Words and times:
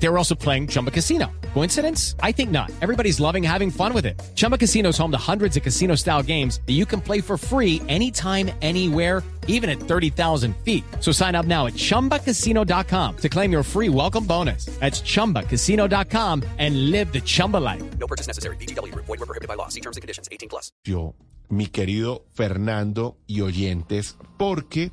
They 0.00 0.08
were 0.08 0.16
also 0.16 0.34
playing 0.34 0.68
Chumba 0.68 0.90
Casino. 0.90 1.26
Coincidence? 1.54 2.14
I 2.22 2.30
think 2.32 2.50
not. 2.50 2.70
Everybody's 2.80 3.18
loving 3.18 3.42
having 3.42 3.70
fun 3.70 3.92
with 3.92 4.06
it. 4.06 4.20
Chumba 4.36 4.56
Casino 4.56 4.90
is 4.90 4.98
home 4.98 5.10
to 5.10 5.18
hundreds 5.18 5.56
of 5.56 5.62
casino 5.64 5.96
style 5.96 6.22
games 6.22 6.60
that 6.66 6.74
you 6.74 6.86
can 6.86 7.00
play 7.00 7.20
for 7.20 7.36
free 7.36 7.82
anytime, 7.88 8.50
anywhere, 8.62 9.24
even 9.48 9.68
at 9.68 9.80
30,000 9.80 10.54
feet. 10.64 10.84
So 11.00 11.10
sign 11.10 11.34
up 11.34 11.46
now 11.46 11.66
at 11.66 11.72
chumbacasino.com 11.74 13.16
to 13.16 13.28
claim 13.28 13.50
your 13.50 13.64
free 13.64 13.88
welcome 13.88 14.24
bonus. 14.24 14.66
That's 14.78 15.00
chumbacasino.com 15.02 16.44
and 16.58 16.90
live 16.92 17.12
the 17.12 17.20
Chumba 17.20 17.56
life. 17.56 17.82
No 17.98 18.06
purchase 18.06 18.28
necessary. 18.28 18.56
BGW. 18.56 18.94
Void 18.94 19.08
were 19.08 19.26
prohibited 19.26 19.48
by 19.48 19.54
law. 19.54 19.68
See 19.68 19.80
terms 19.80 19.96
and 19.96 20.02
conditions. 20.02 20.28
18 20.30 20.48
plus. 20.48 20.70
yo, 20.84 21.14
mi 21.48 21.66
querido 21.66 22.26
Fernando 22.34 23.16
y 23.26 23.40
oyentes, 23.40 24.16
porque 24.36 24.92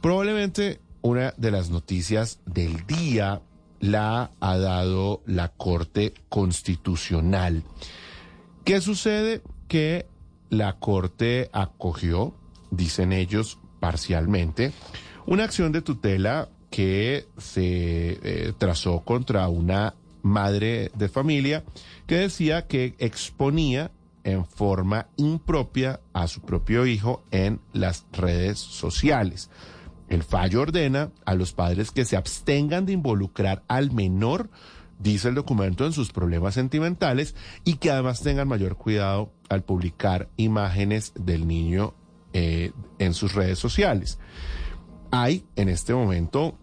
probablemente 0.00 0.80
una 1.02 1.34
de 1.36 1.50
las 1.50 1.68
noticias 1.68 2.40
del 2.46 2.86
día 2.86 3.42
la 3.84 4.30
ha 4.40 4.56
dado 4.56 5.22
la 5.26 5.48
Corte 5.48 6.14
Constitucional. 6.30 7.62
¿Qué 8.64 8.80
sucede? 8.80 9.42
Que 9.68 10.06
la 10.48 10.78
Corte 10.78 11.50
acogió, 11.52 12.34
dicen 12.70 13.12
ellos 13.12 13.58
parcialmente, 13.80 14.72
una 15.26 15.44
acción 15.44 15.70
de 15.70 15.82
tutela 15.82 16.48
que 16.70 17.26
se 17.36 18.18
eh, 18.22 18.52
trazó 18.56 19.00
contra 19.00 19.48
una 19.48 19.94
madre 20.22 20.90
de 20.94 21.10
familia 21.10 21.62
que 22.06 22.16
decía 22.16 22.66
que 22.66 22.94
exponía 22.98 23.90
en 24.24 24.46
forma 24.46 25.08
impropia 25.16 26.00
a 26.14 26.26
su 26.26 26.40
propio 26.40 26.86
hijo 26.86 27.22
en 27.30 27.60
las 27.74 28.06
redes 28.12 28.58
sociales. 28.58 29.50
El 30.08 30.22
fallo 30.22 30.62
ordena 30.62 31.10
a 31.24 31.34
los 31.34 31.52
padres 31.52 31.90
que 31.90 32.04
se 32.04 32.16
abstengan 32.16 32.86
de 32.86 32.92
involucrar 32.92 33.62
al 33.68 33.90
menor, 33.90 34.50
dice 34.98 35.28
el 35.28 35.34
documento, 35.34 35.86
en 35.86 35.92
sus 35.92 36.12
problemas 36.12 36.54
sentimentales 36.54 37.34
y 37.64 37.76
que 37.76 37.90
además 37.90 38.20
tengan 38.20 38.48
mayor 38.48 38.76
cuidado 38.76 39.32
al 39.48 39.62
publicar 39.62 40.28
imágenes 40.36 41.12
del 41.14 41.46
niño 41.46 41.94
eh, 42.32 42.72
en 42.98 43.14
sus 43.14 43.34
redes 43.34 43.58
sociales. 43.58 44.18
Hay 45.10 45.44
en 45.56 45.68
este 45.68 45.94
momento 45.94 46.58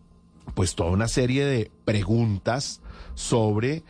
pues 0.53 0.75
toda 0.75 0.91
una 0.91 1.07
serie 1.07 1.45
de 1.45 1.71
preguntas 1.85 2.81
sobre 3.15 3.83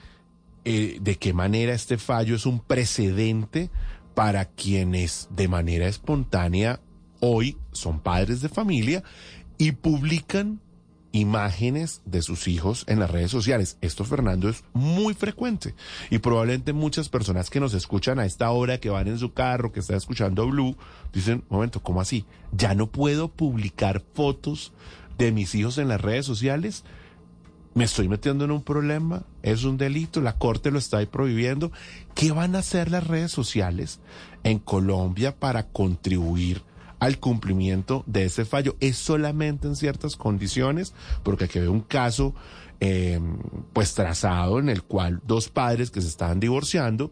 eh, 0.64 0.98
de 1.02 1.16
qué 1.18 1.34
manera 1.34 1.74
este 1.74 1.98
fallo 1.98 2.36
es 2.36 2.46
un 2.46 2.60
precedente 2.60 3.72
para 4.14 4.46
quienes 4.46 5.28
de 5.32 5.48
manera 5.48 5.88
espontánea 5.88 6.82
hoy 7.20 7.58
son 7.72 8.00
padres 8.00 8.42
de 8.42 8.50
familia 8.50 9.04
y 9.62 9.74
publican 9.74 10.60
imágenes 11.12 12.02
de 12.06 12.24
sus 12.24 12.48
hijos 12.48 12.84
en 12.88 13.00
las 13.00 13.12
redes 13.12 13.30
sociales. 13.30 13.78
Esto, 13.82 14.04
Fernando, 14.04 14.50
es 14.50 14.64
muy 14.74 15.14
frecuente 15.14 15.76
y 16.10 16.18
probablemente 16.18 16.74
muchas 16.74 17.10
personas 17.10 17.52
que 17.52 17.60
nos 17.60 17.76
escuchan 17.76 18.18
a 18.18 18.26
esta 18.26 18.50
hora, 18.50 18.80
que 18.80 18.90
van 18.90 19.08
en 19.08 19.20
su 19.20 19.34
carro, 19.34 19.72
que 19.72 19.82
están 19.82 19.98
escuchando 19.98 20.48
Blue, 20.48 20.76
dicen, 21.14 21.44
momento, 21.48 21.84
¿cómo 21.84 22.02
así? 22.02 22.26
¿Ya 22.52 22.74
no 22.74 22.88
puedo 22.88 23.28
publicar 23.28 24.04
fotos 24.16 24.74
de 25.20 25.32
mis 25.32 25.54
hijos 25.54 25.78
en 25.78 25.90
las 25.90 26.02
redes 26.02 26.26
sociales? 26.26 26.84
me 27.76 27.84
estoy 27.84 28.10
metiendo 28.10 28.44
en 28.44 28.52
un 28.52 28.64
problema, 28.64 29.24
es 29.44 29.64
un 29.64 29.78
delito, 29.78 30.22
la 30.22 30.38
Corte 30.40 30.72
lo 30.72 30.80
está 30.80 31.06
prohibiendo. 31.06 31.72
¿Qué 32.16 32.32
van 32.32 32.56
a 32.56 32.60
hacer 32.60 32.92
las 32.92 33.06
redes 33.08 33.32
sociales 33.32 34.00
en 34.44 34.60
Colombia 34.60 35.38
para 35.38 35.68
contribuir 35.68 36.64
al 37.02 37.20
cumplimiento 37.20 38.04
de 38.06 38.26
ese 38.26 38.46
fallo? 38.46 38.78
¿Es 38.80 38.96
solamente 38.96 39.68
en 39.68 39.76
ciertas 39.76 40.16
condiciones? 40.16 40.94
Porque 41.24 41.46
aquí 41.46 41.60
veo 41.60 41.72
un 41.72 41.82
caso 41.82 42.34
eh, 42.80 43.20
pues 43.74 43.94
trazado 43.96 44.60
en 44.60 44.70
el 44.70 44.84
cual 44.84 45.20
dos 45.26 45.50
padres 45.50 45.90
que 45.90 46.00
se 46.00 46.08
estaban 46.08 46.40
divorciando 46.40 47.12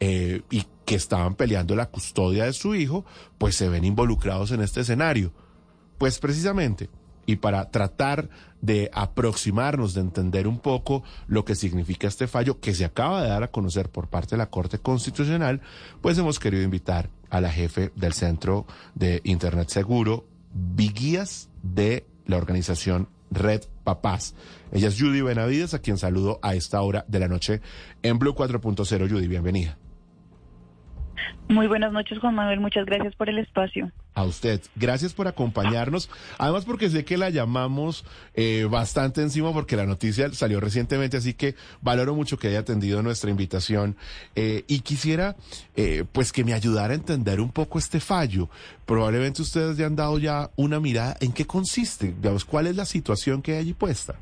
eh, 0.00 0.42
y 0.50 0.66
que 0.84 0.96
estaban 0.96 1.36
peleando 1.36 1.76
la 1.76 1.86
custodia 1.86 2.44
de 2.44 2.52
su 2.52 2.74
hijo, 2.74 3.06
pues 3.38 3.54
se 3.54 3.68
ven 3.68 3.84
involucrados 3.84 4.50
en 4.50 4.60
este 4.60 4.80
escenario. 4.80 5.32
Pues 5.98 6.18
precisamente 6.18 6.90
y 7.24 7.36
para 7.36 7.70
tratar 7.70 8.30
de 8.60 8.90
aproximarnos, 8.92 9.94
de 9.94 10.00
entender 10.00 10.48
un 10.48 10.58
poco 10.58 11.04
lo 11.28 11.44
que 11.44 11.54
significa 11.54 12.08
este 12.08 12.26
fallo 12.26 12.58
que 12.58 12.74
se 12.74 12.84
acaba 12.84 13.22
de 13.22 13.28
dar 13.28 13.44
a 13.44 13.52
conocer 13.52 13.90
por 13.90 14.08
parte 14.08 14.30
de 14.30 14.38
la 14.38 14.50
Corte 14.50 14.78
Constitucional, 14.78 15.60
pues 16.00 16.18
hemos 16.18 16.40
querido 16.40 16.64
invitar 16.64 17.10
a 17.30 17.40
la 17.40 17.50
jefe 17.50 17.92
del 17.94 18.12
Centro 18.12 18.66
de 18.94 19.20
Internet 19.24 19.68
Seguro, 19.68 20.26
Viguías 20.52 21.48
de 21.62 22.06
la 22.26 22.36
organización 22.36 23.08
Red 23.30 23.62
Papás. 23.84 24.34
Ella 24.72 24.88
es 24.88 25.00
Judy 25.00 25.20
Benavides, 25.20 25.74
a 25.74 25.80
quien 25.80 25.98
saludo 25.98 26.38
a 26.42 26.54
esta 26.54 26.80
hora 26.82 27.04
de 27.08 27.18
la 27.18 27.28
noche 27.28 27.60
en 28.02 28.18
Blue 28.18 28.34
4.0. 28.34 29.10
Judy, 29.10 29.28
bienvenida. 29.28 29.78
Muy 31.48 31.66
buenas 31.66 31.92
noches, 31.92 32.18
Juan 32.18 32.34
Manuel. 32.34 32.60
Muchas 32.60 32.84
gracias 32.84 33.14
por 33.14 33.28
el 33.28 33.38
espacio. 33.38 33.90
A 34.14 34.24
usted, 34.24 34.60
gracias 34.76 35.14
por 35.14 35.28
acompañarnos. 35.28 36.10
Además, 36.36 36.64
porque 36.64 36.90
sé 36.90 37.04
que 37.04 37.16
la 37.16 37.30
llamamos 37.30 38.04
eh, 38.34 38.66
bastante 38.70 39.22
encima 39.22 39.52
porque 39.52 39.76
la 39.76 39.86
noticia 39.86 40.30
salió 40.32 40.60
recientemente, 40.60 41.16
así 41.16 41.34
que 41.34 41.54
valoro 41.80 42.14
mucho 42.14 42.38
que 42.38 42.48
haya 42.48 42.58
atendido 42.58 43.02
nuestra 43.02 43.30
invitación. 43.30 43.96
Eh, 44.34 44.64
y 44.66 44.80
quisiera, 44.80 45.36
eh, 45.76 46.04
pues, 46.12 46.32
que 46.32 46.44
me 46.44 46.52
ayudara 46.52 46.92
a 46.92 46.96
entender 46.96 47.40
un 47.40 47.50
poco 47.50 47.78
este 47.78 48.00
fallo. 48.00 48.50
Probablemente 48.84 49.40
ustedes 49.40 49.76
ya 49.76 49.86
han 49.86 49.96
dado 49.96 50.18
ya 50.18 50.50
una 50.56 50.80
mirada 50.80 51.16
en 51.20 51.32
qué 51.32 51.46
consiste, 51.46 52.14
digamos, 52.20 52.44
cuál 52.44 52.66
es 52.66 52.76
la 52.76 52.84
situación 52.84 53.40
que 53.40 53.52
hay 53.52 53.58
allí 53.58 53.72
puesta. 53.72 54.16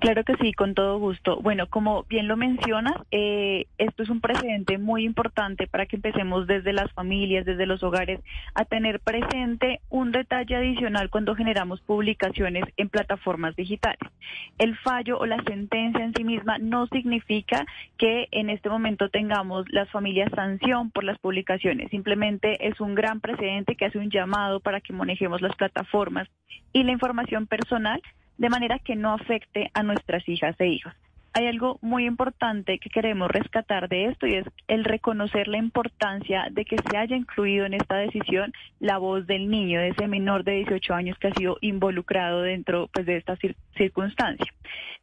Claro 0.00 0.24
que 0.24 0.36
sí, 0.36 0.52
con 0.52 0.74
todo 0.74 0.98
gusto. 0.98 1.40
Bueno, 1.40 1.66
como 1.68 2.04
bien 2.04 2.28
lo 2.28 2.36
mencionas, 2.36 2.94
eh, 3.10 3.66
esto 3.78 4.02
es 4.02 4.10
un 4.10 4.20
precedente 4.20 4.78
muy 4.78 5.04
importante 5.04 5.66
para 5.66 5.86
que 5.86 5.96
empecemos 5.96 6.46
desde 6.46 6.72
las 6.72 6.92
familias, 6.92 7.44
desde 7.44 7.66
los 7.66 7.82
hogares, 7.82 8.20
a 8.54 8.64
tener 8.64 9.00
presente 9.00 9.80
un 9.88 10.12
detalle 10.12 10.56
adicional 10.56 11.10
cuando 11.10 11.34
generamos 11.34 11.80
publicaciones 11.80 12.64
en 12.76 12.88
plataformas 12.88 13.56
digitales. 13.56 14.10
El 14.58 14.76
fallo 14.78 15.18
o 15.18 15.26
la 15.26 15.42
sentencia 15.44 16.04
en 16.04 16.14
sí 16.14 16.24
misma 16.24 16.58
no 16.58 16.86
significa 16.88 17.66
que 17.98 18.28
en 18.30 18.50
este 18.50 18.68
momento 18.68 19.08
tengamos 19.08 19.64
las 19.70 19.88
familias 19.90 20.30
sanción 20.34 20.90
por 20.90 21.04
las 21.04 21.18
publicaciones. 21.18 21.90
Simplemente 21.90 22.66
es 22.66 22.80
un 22.80 22.94
gran 22.94 23.20
precedente 23.20 23.76
que 23.76 23.86
hace 23.86 23.98
un 23.98 24.10
llamado 24.10 24.60
para 24.60 24.80
que 24.80 24.92
manejemos 24.92 25.40
las 25.40 25.54
plataformas 25.56 26.28
y 26.72 26.82
la 26.82 26.92
información 26.92 27.46
personal 27.46 28.02
de 28.38 28.48
manera 28.48 28.78
que 28.78 28.96
no 28.96 29.12
afecte 29.12 29.70
a 29.74 29.82
nuestras 29.82 30.28
hijas 30.28 30.54
e 30.58 30.66
hijos. 30.68 30.92
Hay 31.32 31.46
algo 31.48 31.78
muy 31.82 32.06
importante 32.06 32.78
que 32.78 32.88
queremos 32.88 33.30
rescatar 33.30 33.90
de 33.90 34.06
esto 34.06 34.26
y 34.26 34.36
es 34.36 34.46
el 34.68 34.84
reconocer 34.84 35.48
la 35.48 35.58
importancia 35.58 36.48
de 36.50 36.64
que 36.64 36.78
se 36.78 36.96
haya 36.96 37.14
incluido 37.14 37.66
en 37.66 37.74
esta 37.74 37.96
decisión 37.96 38.54
la 38.80 38.96
voz 38.96 39.26
del 39.26 39.50
niño, 39.50 39.78
de 39.78 39.88
ese 39.88 40.08
menor 40.08 40.44
de 40.44 40.52
18 40.52 40.94
años 40.94 41.18
que 41.18 41.28
ha 41.28 41.34
sido 41.34 41.58
involucrado 41.60 42.40
dentro 42.40 42.88
pues, 42.90 43.04
de 43.04 43.18
esta 43.18 43.36
circunstancia. 43.76 44.50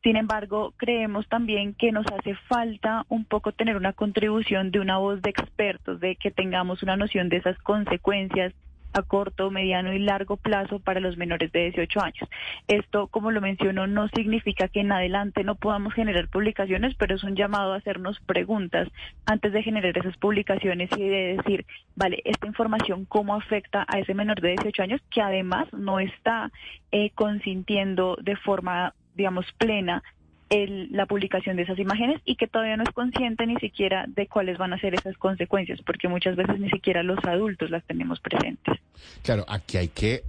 Sin 0.02 0.18
embargo, 0.18 0.74
creemos 0.76 1.30
también 1.30 1.76
que 1.76 1.92
nos 1.92 2.08
hace 2.08 2.34
falta 2.50 3.06
un 3.10 3.26
poco 3.26 3.52
tener 3.52 3.78
una 3.78 3.94
contribución 3.94 4.72
de 4.72 4.80
una 4.80 4.98
voz 4.98 5.22
de 5.22 5.30
expertos, 5.30 6.00
de 6.00 6.16
que 6.16 6.32
tengamos 6.32 6.82
una 6.82 6.98
noción 6.98 7.30
de 7.30 7.38
esas 7.38 7.60
consecuencias 7.60 8.54
a 8.94 9.02
corto, 9.02 9.52
mediano 9.52 9.94
y 9.94 10.00
largo 10.00 10.38
plazo 10.38 10.80
para 10.80 11.00
los 11.00 11.18
menores 11.18 11.52
de 11.52 11.72
18 11.72 12.02
años. 12.02 12.30
Esto, 12.68 13.08
como 13.08 13.32
lo 13.32 13.42
menciono, 13.42 13.88
no 13.88 14.08
significa 14.10 14.68
que 14.68 14.82
en 14.82 14.92
adelante 14.92 15.44
no 15.44 15.56
podamos 15.56 15.94
generar 15.94 16.28
publicaciones, 16.30 16.96
pero 16.96 17.16
es 17.16 17.24
un 17.24 17.36
llamado 17.36 17.74
a 17.74 17.78
hacernos 17.78 18.20
preguntas 18.22 18.88
antes 19.26 19.54
de 19.54 19.64
generar 19.64 19.98
esas 19.98 20.18
publicaciones 20.18 20.90
y 20.98 21.08
de 21.08 21.38
decir, 21.38 21.66
vale, 21.96 22.22
esta 22.26 22.48
información 22.48 23.06
cómo 23.06 23.36
afecta 23.36 23.86
a 23.88 24.00
ese 24.00 24.14
menor 24.14 24.42
de 24.42 24.50
18 24.50 24.84
años 24.84 25.02
que 25.10 25.22
además 25.22 25.68
no 25.74 26.00
está 26.00 26.52
eh, 26.92 27.12
consintiendo 27.16 28.18
de 28.22 28.36
forma 28.36 28.94
digamos, 29.16 29.46
plena 29.58 30.04
la 30.50 31.06
publicación 31.08 31.56
de 31.56 31.64
esas 31.64 31.80
imágenes 31.80 32.22
y 32.26 32.36
que 32.36 32.48
todavía 32.48 32.78
no 32.78 32.84
es 32.84 32.92
consciente 32.92 33.48
ni 33.48 33.56
siquiera 33.56 34.06
de 34.08 34.28
cuáles 34.28 34.58
van 34.58 34.74
a 34.74 34.80
ser 34.80 34.94
esas 34.94 35.18
consecuencias, 35.18 35.82
porque 35.84 36.08
muchas 36.08 36.36
veces 36.36 36.60
ni 36.60 36.70
siquiera 36.70 37.02
los 37.02 37.18
adultos 37.26 37.72
las 37.72 37.84
tenemos 37.86 38.20
presentes. 38.20 38.80
Claro, 39.24 39.46
aquí 39.48 39.78
hay 39.78 39.88
que, 39.88 40.24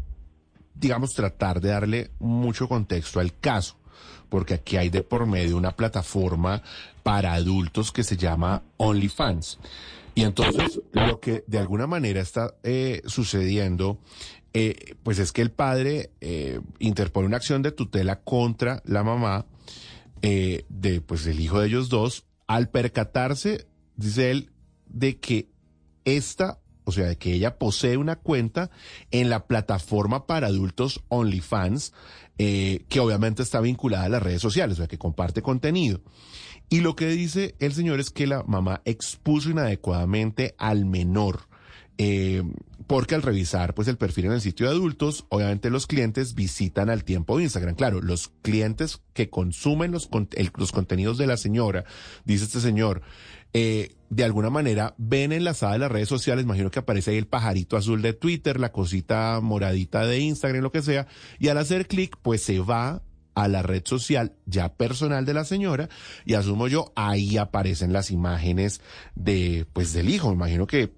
digamos, 0.74 1.12
tratar 1.14 1.60
de 1.60 1.70
darle 1.70 2.10
mucho 2.20 2.68
contexto 2.68 3.20
al 3.20 3.38
caso, 3.38 3.78
porque 4.30 4.54
aquí 4.54 4.76
hay 4.76 4.88
de 4.88 5.02
por 5.02 5.26
medio 5.26 5.58
una 5.58 5.72
plataforma 5.72 6.62
para 7.02 7.34
adultos 7.34 7.92
que 7.92 8.02
se 8.02 8.16
llama 8.16 8.62
OnlyFans. 8.78 9.58
Y 10.14 10.22
entonces 10.22 10.80
lo 10.92 11.20
que 11.20 11.44
de 11.46 11.58
alguna 11.58 11.86
manera 11.86 12.20
está 12.20 12.54
eh, 12.62 13.02
sucediendo 13.04 13.98
eh, 14.56 14.94
pues 15.02 15.18
es 15.18 15.32
que 15.32 15.42
el 15.42 15.50
padre 15.50 16.10
eh, 16.20 16.60
interpone 16.78 17.26
una 17.26 17.38
acción 17.38 17.60
de 17.60 17.72
tutela 17.72 18.20
contra 18.20 18.80
la 18.84 19.02
mamá 19.02 19.46
eh, 20.26 20.64
de 20.70 21.02
pues 21.02 21.26
el 21.26 21.38
hijo 21.38 21.60
de 21.60 21.66
ellos 21.66 21.90
dos, 21.90 22.24
al 22.46 22.70
percatarse, 22.70 23.66
dice 23.96 24.30
él, 24.30 24.52
de 24.86 25.20
que 25.20 25.50
esta, 26.06 26.60
o 26.84 26.92
sea, 26.92 27.04
de 27.08 27.18
que 27.18 27.34
ella 27.34 27.58
posee 27.58 27.98
una 27.98 28.16
cuenta 28.16 28.70
en 29.10 29.28
la 29.28 29.46
plataforma 29.46 30.26
para 30.26 30.46
adultos 30.46 31.04
OnlyFans, 31.08 31.92
eh, 32.38 32.86
que 32.88 33.00
obviamente 33.00 33.42
está 33.42 33.60
vinculada 33.60 34.06
a 34.06 34.08
las 34.08 34.22
redes 34.22 34.40
sociales, 34.40 34.78
o 34.78 34.80
sea, 34.80 34.88
que 34.88 34.96
comparte 34.96 35.42
contenido. 35.42 36.00
Y 36.70 36.80
lo 36.80 36.96
que 36.96 37.08
dice 37.08 37.54
el 37.58 37.74
señor 37.74 38.00
es 38.00 38.08
que 38.08 38.26
la 38.26 38.44
mamá 38.44 38.80
expuso 38.86 39.50
inadecuadamente 39.50 40.54
al 40.56 40.86
menor. 40.86 41.48
Eh, 41.98 42.42
porque 42.86 43.14
al 43.14 43.22
revisar 43.22 43.74
pues 43.74 43.88
el 43.88 43.96
perfil 43.96 44.26
en 44.26 44.32
el 44.32 44.40
sitio 44.40 44.66
de 44.66 44.72
adultos, 44.72 45.26
obviamente 45.30 45.70
los 45.70 45.86
clientes 45.86 46.34
visitan 46.34 46.90
al 46.90 47.04
tiempo 47.04 47.40
Instagram. 47.40 47.74
Claro, 47.76 48.00
los 48.02 48.28
clientes 48.42 49.00
que 49.12 49.30
consumen 49.30 49.90
los, 49.90 50.08
los 50.56 50.72
contenidos 50.72 51.18
de 51.18 51.26
la 51.26 51.36
señora, 51.36 51.84
dice 52.24 52.44
este 52.44 52.60
señor, 52.60 53.02
eh, 53.52 53.94
de 54.10 54.24
alguna 54.24 54.50
manera 54.50 54.94
ven 54.98 55.32
enlazada 55.32 55.74
en 55.74 55.80
las 55.80 55.92
redes 55.92 56.08
sociales, 56.08 56.44
imagino 56.44 56.70
que 56.70 56.80
aparece 56.80 57.12
ahí 57.12 57.16
el 57.16 57.26
pajarito 57.26 57.76
azul 57.76 58.02
de 58.02 58.12
Twitter, 58.12 58.60
la 58.60 58.72
cosita 58.72 59.40
moradita 59.40 60.04
de 60.06 60.18
Instagram, 60.18 60.62
lo 60.62 60.72
que 60.72 60.82
sea, 60.82 61.06
y 61.38 61.48
al 61.48 61.58
hacer 61.58 61.86
clic, 61.86 62.16
pues 62.20 62.42
se 62.42 62.58
va 62.58 63.02
a 63.34 63.48
la 63.48 63.62
red 63.62 63.82
social 63.84 64.36
ya 64.46 64.74
personal 64.74 65.24
de 65.24 65.34
la 65.34 65.44
señora 65.44 65.88
y 66.24 66.34
asumo 66.34 66.68
yo 66.68 66.92
ahí 66.94 67.36
aparecen 67.36 67.92
las 67.92 68.12
imágenes 68.12 68.80
de 69.16 69.66
pues 69.72 69.92
del 69.92 70.08
hijo, 70.08 70.32
imagino 70.32 70.68
que 70.68 70.94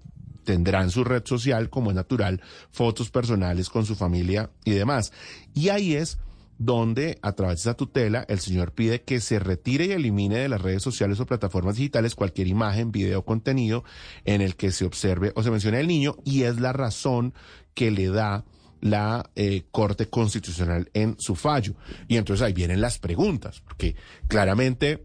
tendrán 0.47 0.91
su 0.91 1.03
red 1.03 1.23
social 1.25 1.69
como 1.69 1.89
es 1.89 1.95
natural, 1.97 2.41
fotos 2.71 3.11
personales 3.11 3.67
con 3.69 3.85
su 3.85 3.95
familia 3.95 4.49
y 4.63 4.71
demás. 4.71 5.11
Y 5.53 5.67
ahí 5.67 5.93
es 5.93 6.19
donde 6.57 7.19
a 7.21 7.33
través 7.33 7.57
de 7.57 7.69
esa 7.69 7.73
tutela 7.75 8.25
el 8.29 8.39
señor 8.39 8.71
pide 8.71 9.01
que 9.01 9.19
se 9.19 9.39
retire 9.39 9.87
y 9.87 9.91
elimine 9.91 10.37
de 10.37 10.47
las 10.47 10.61
redes 10.61 10.81
sociales 10.81 11.19
o 11.19 11.25
plataformas 11.25 11.75
digitales 11.75 12.15
cualquier 12.15 12.47
imagen, 12.47 12.93
video, 12.93 13.25
contenido 13.25 13.83
en 14.23 14.39
el 14.39 14.55
que 14.55 14.71
se 14.71 14.85
observe 14.85 15.33
o 15.35 15.43
se 15.43 15.51
mencione 15.51 15.81
el 15.81 15.87
niño 15.87 16.15
y 16.23 16.43
es 16.43 16.61
la 16.61 16.71
razón 16.71 17.33
que 17.73 17.91
le 17.91 18.07
da 18.07 18.45
la 18.79 19.29
eh, 19.35 19.65
Corte 19.69 20.07
Constitucional 20.09 20.89
en 20.93 21.19
su 21.19 21.35
fallo. 21.35 21.75
Y 22.07 22.15
entonces 22.15 22.41
ahí 22.41 22.53
vienen 22.53 22.79
las 22.79 22.99
preguntas, 22.99 23.59
porque 23.59 23.97
claramente, 24.29 25.03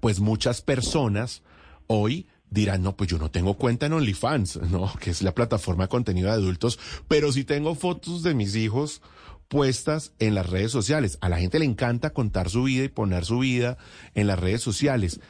pues 0.00 0.20
muchas 0.20 0.60
personas 0.60 1.42
hoy 1.86 2.26
dirán, 2.50 2.82
no, 2.82 2.96
pues 2.96 3.10
yo 3.10 3.18
no 3.18 3.30
tengo 3.30 3.54
cuenta 3.54 3.86
en 3.86 3.92
OnlyFans, 3.92 4.56
¿no? 4.70 4.92
Que 5.00 5.10
es 5.10 5.22
la 5.22 5.34
plataforma 5.34 5.84
de 5.84 5.88
contenido 5.88 6.28
de 6.28 6.34
adultos, 6.34 6.78
pero 7.08 7.32
sí 7.32 7.44
tengo 7.44 7.74
fotos 7.74 8.22
de 8.22 8.34
mis 8.34 8.56
hijos 8.56 9.02
puestas 9.48 10.12
en 10.18 10.34
las 10.34 10.48
redes 10.48 10.72
sociales. 10.72 11.18
A 11.20 11.28
la 11.28 11.38
gente 11.38 11.58
le 11.58 11.64
encanta 11.64 12.10
contar 12.10 12.50
su 12.50 12.64
vida 12.64 12.84
y 12.84 12.88
poner 12.88 13.24
su 13.24 13.38
vida 13.38 13.78
en 14.14 14.26
las 14.26 14.38
redes 14.38 14.62
sociales. 14.62 15.20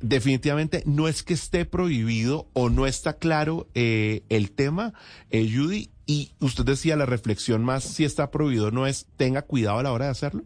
Definitivamente 0.00 0.82
no 0.84 1.06
es 1.06 1.22
que 1.22 1.34
esté 1.34 1.64
prohibido 1.64 2.48
o 2.54 2.70
no 2.70 2.86
está 2.86 3.18
claro 3.18 3.68
eh, 3.74 4.24
el 4.30 4.50
tema, 4.50 4.94
eh, 5.30 5.48
Judy, 5.54 5.90
y 6.06 6.32
usted 6.40 6.64
decía 6.64 6.96
la 6.96 7.06
reflexión 7.06 7.64
más 7.64 7.84
si 7.84 8.04
está 8.04 8.30
prohibido 8.30 8.72
no 8.72 8.88
es 8.88 9.06
tenga 9.16 9.42
cuidado 9.42 9.78
a 9.78 9.82
la 9.84 9.92
hora 9.92 10.06
de 10.06 10.10
hacerlo. 10.10 10.44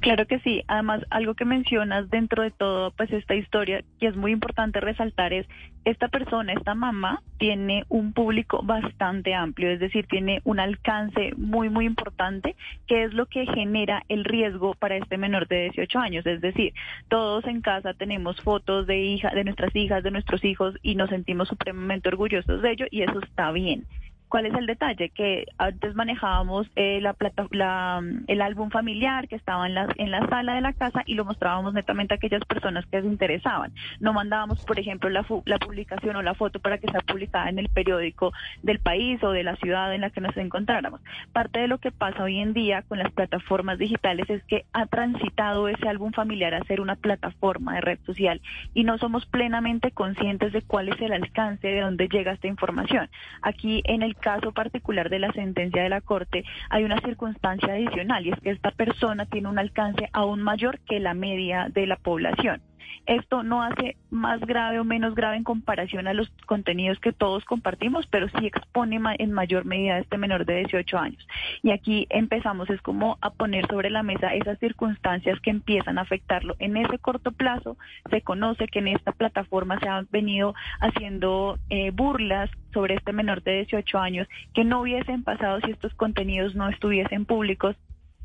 Claro 0.00 0.26
que 0.26 0.38
sí. 0.40 0.62
Además, 0.68 1.04
algo 1.10 1.34
que 1.34 1.44
mencionas 1.44 2.08
dentro 2.10 2.42
de 2.42 2.50
todo, 2.50 2.90
pues 2.92 3.12
esta 3.12 3.34
historia, 3.34 3.82
que 4.00 4.06
es 4.06 4.16
muy 4.16 4.32
importante 4.32 4.80
resaltar, 4.80 5.32
es 5.32 5.46
esta 5.84 6.08
persona, 6.08 6.52
esta 6.52 6.74
mamá, 6.74 7.22
tiene 7.38 7.84
un 7.88 8.12
público 8.12 8.62
bastante 8.62 9.34
amplio, 9.34 9.70
es 9.70 9.80
decir, 9.80 10.06
tiene 10.06 10.40
un 10.44 10.60
alcance 10.60 11.32
muy, 11.36 11.70
muy 11.70 11.86
importante, 11.86 12.56
que 12.86 13.04
es 13.04 13.14
lo 13.14 13.26
que 13.26 13.46
genera 13.46 14.02
el 14.08 14.24
riesgo 14.24 14.74
para 14.74 14.96
este 14.96 15.16
menor 15.16 15.48
de 15.48 15.64
18 15.64 15.98
años. 15.98 16.26
Es 16.26 16.40
decir, 16.40 16.74
todos 17.08 17.46
en 17.46 17.62
casa 17.62 17.94
tenemos 17.94 18.40
fotos 18.42 18.86
de 18.86 18.98
hija, 18.98 19.30
de 19.30 19.44
nuestras 19.44 19.74
hijas, 19.74 20.02
de 20.02 20.10
nuestros 20.10 20.44
hijos 20.44 20.74
y 20.82 20.94
nos 20.94 21.10
sentimos 21.10 21.48
supremamente 21.48 22.08
orgullosos 22.08 22.60
de 22.62 22.72
ello 22.72 22.86
y 22.90 23.02
eso 23.02 23.20
está 23.20 23.50
bien. 23.52 23.86
¿Cuál 24.28 24.46
es 24.46 24.54
el 24.54 24.66
detalle? 24.66 25.10
Que 25.10 25.46
antes 25.58 25.94
manejábamos 25.94 26.66
eh, 26.76 27.00
la, 27.00 27.16
la, 27.50 28.02
el 28.26 28.42
álbum 28.42 28.70
familiar 28.70 29.28
que 29.28 29.36
estaba 29.36 29.66
en 29.66 29.74
la, 29.74 29.88
en 29.96 30.10
la 30.10 30.26
sala 30.28 30.54
de 30.54 30.60
la 30.60 30.72
casa 30.72 31.02
y 31.06 31.14
lo 31.14 31.24
mostrábamos 31.24 31.72
netamente 31.74 32.14
a 32.14 32.16
aquellas 32.16 32.44
personas 32.44 32.84
que 32.86 33.00
se 33.00 33.06
interesaban. 33.06 33.72
No 34.00 34.12
mandábamos, 34.12 34.64
por 34.64 34.78
ejemplo, 34.78 35.08
la, 35.10 35.24
la 35.46 35.58
publicación 35.58 36.16
o 36.16 36.22
la 36.22 36.34
foto 36.34 36.60
para 36.60 36.78
que 36.78 36.90
sea 36.90 37.00
publicada 37.00 37.48
en 37.48 37.58
el 37.58 37.68
periódico 37.68 38.32
del 38.62 38.78
país 38.78 39.22
o 39.22 39.30
de 39.30 39.42
la 39.42 39.56
ciudad 39.56 39.94
en 39.94 40.02
la 40.02 40.10
que 40.10 40.20
nos 40.20 40.36
encontráramos. 40.36 41.00
Parte 41.32 41.60
de 41.60 41.68
lo 41.68 41.78
que 41.78 41.90
pasa 41.90 42.22
hoy 42.22 42.38
en 42.38 42.52
día 42.52 42.82
con 42.82 42.98
las 42.98 43.10
plataformas 43.12 43.78
digitales 43.78 44.28
es 44.28 44.42
que 44.44 44.64
ha 44.72 44.86
transitado 44.86 45.68
ese 45.68 45.88
álbum 45.88 46.12
familiar 46.12 46.54
a 46.54 46.64
ser 46.64 46.80
una 46.80 46.96
plataforma 46.96 47.74
de 47.74 47.80
red 47.80 47.98
social 48.04 48.40
y 48.74 48.84
no 48.84 48.98
somos 48.98 49.26
plenamente 49.26 49.90
conscientes 49.90 50.52
de 50.52 50.62
cuál 50.62 50.88
es 50.88 51.00
el 51.00 51.12
alcance 51.12 51.66
de 51.66 51.80
dónde 51.80 52.08
llega 52.08 52.32
esta 52.32 52.46
información. 52.46 53.08
Aquí 53.42 53.82
en 53.84 54.02
el 54.02 54.16
caso 54.18 54.52
particular 54.52 55.08
de 55.08 55.18
la 55.18 55.32
sentencia 55.32 55.82
de 55.82 55.88
la 55.88 56.00
Corte 56.00 56.44
hay 56.70 56.84
una 56.84 57.00
circunstancia 57.00 57.72
adicional 57.72 58.26
y 58.26 58.30
es 58.30 58.40
que 58.40 58.50
esta 58.50 58.70
persona 58.70 59.26
tiene 59.26 59.48
un 59.48 59.58
alcance 59.58 60.08
aún 60.12 60.42
mayor 60.42 60.78
que 60.80 61.00
la 61.00 61.14
media 61.14 61.68
de 61.70 61.86
la 61.86 61.96
población. 61.96 62.60
Esto 63.06 63.42
no 63.42 63.62
hace 63.62 63.96
más 64.10 64.40
grave 64.40 64.80
o 64.80 64.84
menos 64.84 65.14
grave 65.14 65.36
en 65.36 65.44
comparación 65.44 66.06
a 66.06 66.14
los 66.14 66.28
contenidos 66.46 66.98
que 67.00 67.12
todos 67.12 67.44
compartimos, 67.44 68.06
pero 68.06 68.28
sí 68.28 68.46
expone 68.46 69.00
en 69.18 69.32
mayor 69.32 69.64
medida 69.64 69.94
a 69.94 69.98
este 69.98 70.18
menor 70.18 70.44
de 70.44 70.58
18 70.58 70.98
años. 70.98 71.26
Y 71.62 71.70
aquí 71.70 72.06
empezamos, 72.10 72.68
es 72.70 72.80
como 72.82 73.18
a 73.20 73.30
poner 73.30 73.66
sobre 73.68 73.90
la 73.90 74.02
mesa 74.02 74.34
esas 74.34 74.58
circunstancias 74.58 75.40
que 75.40 75.50
empiezan 75.50 75.98
a 75.98 76.02
afectarlo. 76.02 76.56
En 76.58 76.76
ese 76.76 76.98
corto 76.98 77.32
plazo 77.32 77.76
se 78.10 78.22
conoce 78.22 78.68
que 78.68 78.80
en 78.80 78.88
esta 78.88 79.12
plataforma 79.12 79.78
se 79.80 79.88
han 79.88 80.08
venido 80.10 80.54
haciendo 80.80 81.58
eh, 81.70 81.90
burlas 81.90 82.50
sobre 82.72 82.94
este 82.94 83.12
menor 83.12 83.42
de 83.42 83.64
18 83.64 83.98
años 83.98 84.28
que 84.54 84.64
no 84.64 84.80
hubiesen 84.82 85.22
pasado 85.24 85.60
si 85.60 85.70
estos 85.70 85.94
contenidos 85.94 86.54
no 86.54 86.68
estuviesen 86.68 87.24
públicos 87.24 87.76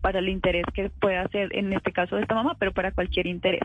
para 0.03 0.19
el 0.19 0.27
interés 0.27 0.65
que 0.73 0.89
pueda 0.89 1.21
hacer 1.21 1.55
en 1.55 1.71
este 1.71 1.93
caso 1.93 2.17
de 2.17 2.23
esta 2.23 2.35
mamá, 2.35 2.57
pero 2.59 2.73
para 2.73 2.91
cualquier 2.91 3.25
interés. 3.25 3.63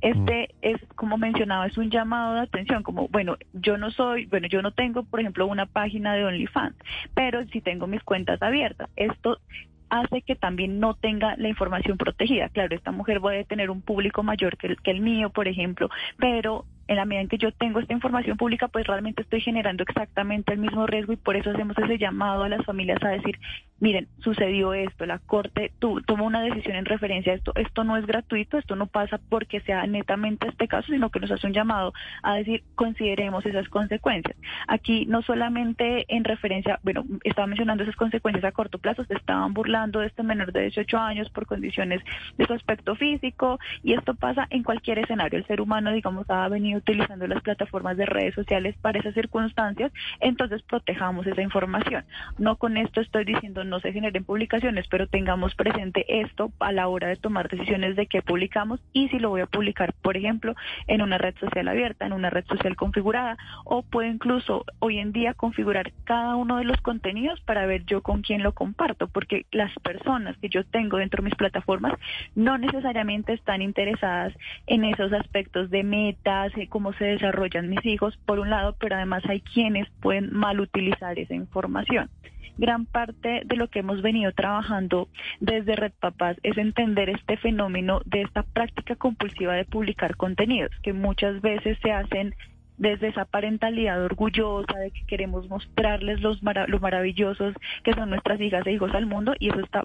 Este 0.00 0.48
mm. 0.52 0.56
es, 0.62 0.80
como 0.94 1.18
mencionaba, 1.18 1.66
es 1.66 1.76
un 1.76 1.90
llamado 1.90 2.34
de 2.34 2.42
atención, 2.42 2.84
como, 2.84 3.08
bueno, 3.08 3.36
yo 3.52 3.76
no 3.76 3.90
soy, 3.90 4.26
bueno, 4.26 4.46
yo 4.46 4.62
no 4.62 4.70
tengo, 4.70 5.02
por 5.02 5.18
ejemplo, 5.18 5.48
una 5.48 5.66
página 5.66 6.14
de 6.14 6.24
OnlyFans, 6.24 6.76
pero 7.12 7.44
sí 7.46 7.60
tengo 7.60 7.88
mis 7.88 8.04
cuentas 8.04 8.40
abiertas. 8.40 8.88
Esto 8.94 9.40
hace 9.88 10.22
que 10.22 10.36
también 10.36 10.78
no 10.78 10.94
tenga 10.94 11.34
la 11.36 11.48
información 11.48 11.98
protegida. 11.98 12.48
Claro, 12.50 12.76
esta 12.76 12.92
mujer 12.92 13.20
puede 13.20 13.44
tener 13.44 13.68
un 13.68 13.82
público 13.82 14.22
mayor 14.22 14.56
que 14.56 14.68
el, 14.68 14.80
que 14.80 14.92
el 14.92 15.00
mío, 15.00 15.30
por 15.30 15.48
ejemplo, 15.48 15.90
pero 16.18 16.66
en 16.90 16.96
la 16.96 17.04
medida 17.04 17.22
en 17.22 17.28
que 17.28 17.38
yo 17.38 17.52
tengo 17.52 17.78
esta 17.78 17.92
información 17.92 18.36
pública, 18.36 18.66
pues 18.66 18.84
realmente 18.84 19.22
estoy 19.22 19.40
generando 19.40 19.84
exactamente 19.84 20.52
el 20.52 20.58
mismo 20.58 20.88
riesgo 20.88 21.12
y 21.12 21.16
por 21.16 21.36
eso 21.36 21.50
hacemos 21.50 21.78
ese 21.78 21.98
llamado 21.98 22.42
a 22.42 22.48
las 22.48 22.66
familias 22.66 23.00
a 23.04 23.10
decir, 23.10 23.38
miren, 23.78 24.08
sucedió 24.18 24.74
esto, 24.74 25.06
la 25.06 25.20
Corte 25.20 25.72
tomó 25.78 26.26
una 26.26 26.42
decisión 26.42 26.74
en 26.74 26.84
referencia 26.84 27.32
a 27.32 27.36
esto, 27.36 27.52
esto 27.54 27.84
no 27.84 27.96
es 27.96 28.06
gratuito, 28.06 28.58
esto 28.58 28.74
no 28.74 28.88
pasa 28.88 29.20
porque 29.28 29.60
sea 29.60 29.86
netamente 29.86 30.48
este 30.48 30.66
caso, 30.66 30.90
sino 30.90 31.10
que 31.10 31.20
nos 31.20 31.30
hace 31.30 31.46
un 31.46 31.52
llamado 31.52 31.92
a 32.24 32.34
decir, 32.34 32.64
consideremos 32.74 33.46
esas 33.46 33.68
consecuencias. 33.68 34.36
Aquí 34.66 35.06
no 35.06 35.22
solamente 35.22 36.06
en 36.08 36.24
referencia, 36.24 36.80
bueno, 36.82 37.04
estaba 37.22 37.46
mencionando 37.46 37.84
esas 37.84 37.94
consecuencias 37.94 38.44
a 38.44 38.50
corto 38.50 38.78
plazo, 38.78 39.04
se 39.04 39.14
estaban 39.14 39.54
burlando 39.54 40.00
de 40.00 40.08
este 40.08 40.24
menor 40.24 40.52
de 40.52 40.62
18 40.62 40.98
años 40.98 41.30
por 41.30 41.46
condiciones 41.46 42.02
de 42.36 42.46
su 42.46 42.52
aspecto 42.52 42.96
físico 42.96 43.60
y 43.84 43.92
esto 43.92 44.14
pasa 44.14 44.48
en 44.50 44.64
cualquier 44.64 44.98
escenario. 44.98 45.38
El 45.38 45.46
ser 45.46 45.60
humano, 45.60 45.92
digamos, 45.92 46.28
ha 46.28 46.48
venido 46.48 46.79
utilizando 46.80 47.26
las 47.26 47.42
plataformas 47.42 47.96
de 47.96 48.06
redes 48.06 48.34
sociales 48.34 48.74
para 48.80 48.98
esas 48.98 49.14
circunstancias, 49.14 49.92
entonces 50.20 50.62
protejamos 50.62 51.26
esa 51.26 51.42
información. 51.42 52.04
No 52.38 52.56
con 52.56 52.76
esto 52.76 53.00
estoy 53.00 53.24
diciendo 53.24 53.64
no 53.64 53.80
se 53.80 53.92
generen 53.92 54.24
publicaciones, 54.24 54.86
pero 54.88 55.06
tengamos 55.06 55.54
presente 55.54 56.20
esto 56.20 56.52
a 56.58 56.72
la 56.72 56.88
hora 56.88 57.08
de 57.08 57.16
tomar 57.16 57.48
decisiones 57.48 57.96
de 57.96 58.06
qué 58.06 58.22
publicamos 58.22 58.80
y 58.92 59.08
si 59.08 59.18
lo 59.18 59.30
voy 59.30 59.42
a 59.42 59.46
publicar, 59.46 59.94
por 60.02 60.16
ejemplo, 60.16 60.54
en 60.86 61.02
una 61.02 61.18
red 61.18 61.34
social 61.38 61.68
abierta, 61.68 62.06
en 62.06 62.12
una 62.12 62.30
red 62.30 62.44
social 62.46 62.76
configurada, 62.76 63.36
o 63.64 63.82
puedo 63.82 64.08
incluso 64.08 64.64
hoy 64.78 64.98
en 64.98 65.12
día 65.12 65.34
configurar 65.34 65.92
cada 66.04 66.36
uno 66.36 66.56
de 66.56 66.64
los 66.64 66.80
contenidos 66.80 67.40
para 67.42 67.66
ver 67.66 67.84
yo 67.86 68.02
con 68.02 68.22
quién 68.22 68.42
lo 68.42 68.52
comparto, 68.52 69.08
porque 69.08 69.46
las 69.52 69.72
personas 69.80 70.36
que 70.38 70.48
yo 70.48 70.64
tengo 70.64 70.96
dentro 70.96 71.22
de 71.22 71.28
mis 71.28 71.36
plataformas 71.36 71.94
no 72.34 72.58
necesariamente 72.58 73.32
están 73.32 73.62
interesadas 73.62 74.32
en 74.66 74.84
esos 74.84 75.12
aspectos 75.12 75.70
de 75.70 75.82
metas, 75.82 76.52
cómo 76.70 76.94
se 76.94 77.04
desarrollan 77.04 77.68
mis 77.68 77.84
hijos, 77.84 78.16
por 78.24 78.38
un 78.38 78.48
lado, 78.48 78.74
pero 78.78 78.96
además 78.96 79.22
hay 79.28 79.42
quienes 79.42 79.88
pueden 80.00 80.32
mal 80.32 80.60
utilizar 80.60 81.18
esa 81.18 81.34
información. 81.34 82.08
Gran 82.56 82.86
parte 82.86 83.42
de 83.44 83.56
lo 83.56 83.68
que 83.68 83.80
hemos 83.80 84.02
venido 84.02 84.32
trabajando 84.32 85.08
desde 85.40 85.76
Red 85.76 85.92
Papás 85.98 86.36
es 86.42 86.58
entender 86.58 87.08
este 87.08 87.36
fenómeno 87.36 88.00
de 88.04 88.22
esta 88.22 88.42
práctica 88.42 88.96
compulsiva 88.96 89.54
de 89.54 89.64
publicar 89.64 90.16
contenidos, 90.16 90.70
que 90.82 90.92
muchas 90.92 91.40
veces 91.40 91.78
se 91.82 91.92
hacen 91.92 92.34
desde 92.80 93.08
esa 93.08 93.26
parentalidad 93.26 94.02
orgullosa 94.02 94.78
de 94.78 94.90
que 94.90 95.04
queremos 95.04 95.46
mostrarles 95.50 96.22
los, 96.22 96.42
mara 96.42 96.66
los 96.66 96.80
maravillosos 96.80 97.54
que 97.84 97.92
son 97.92 98.08
nuestras 98.08 98.40
hijas 98.40 98.66
e 98.66 98.72
hijos 98.72 98.94
al 98.94 99.04
mundo 99.04 99.34
y 99.38 99.50
eso 99.50 99.60
está 99.60 99.84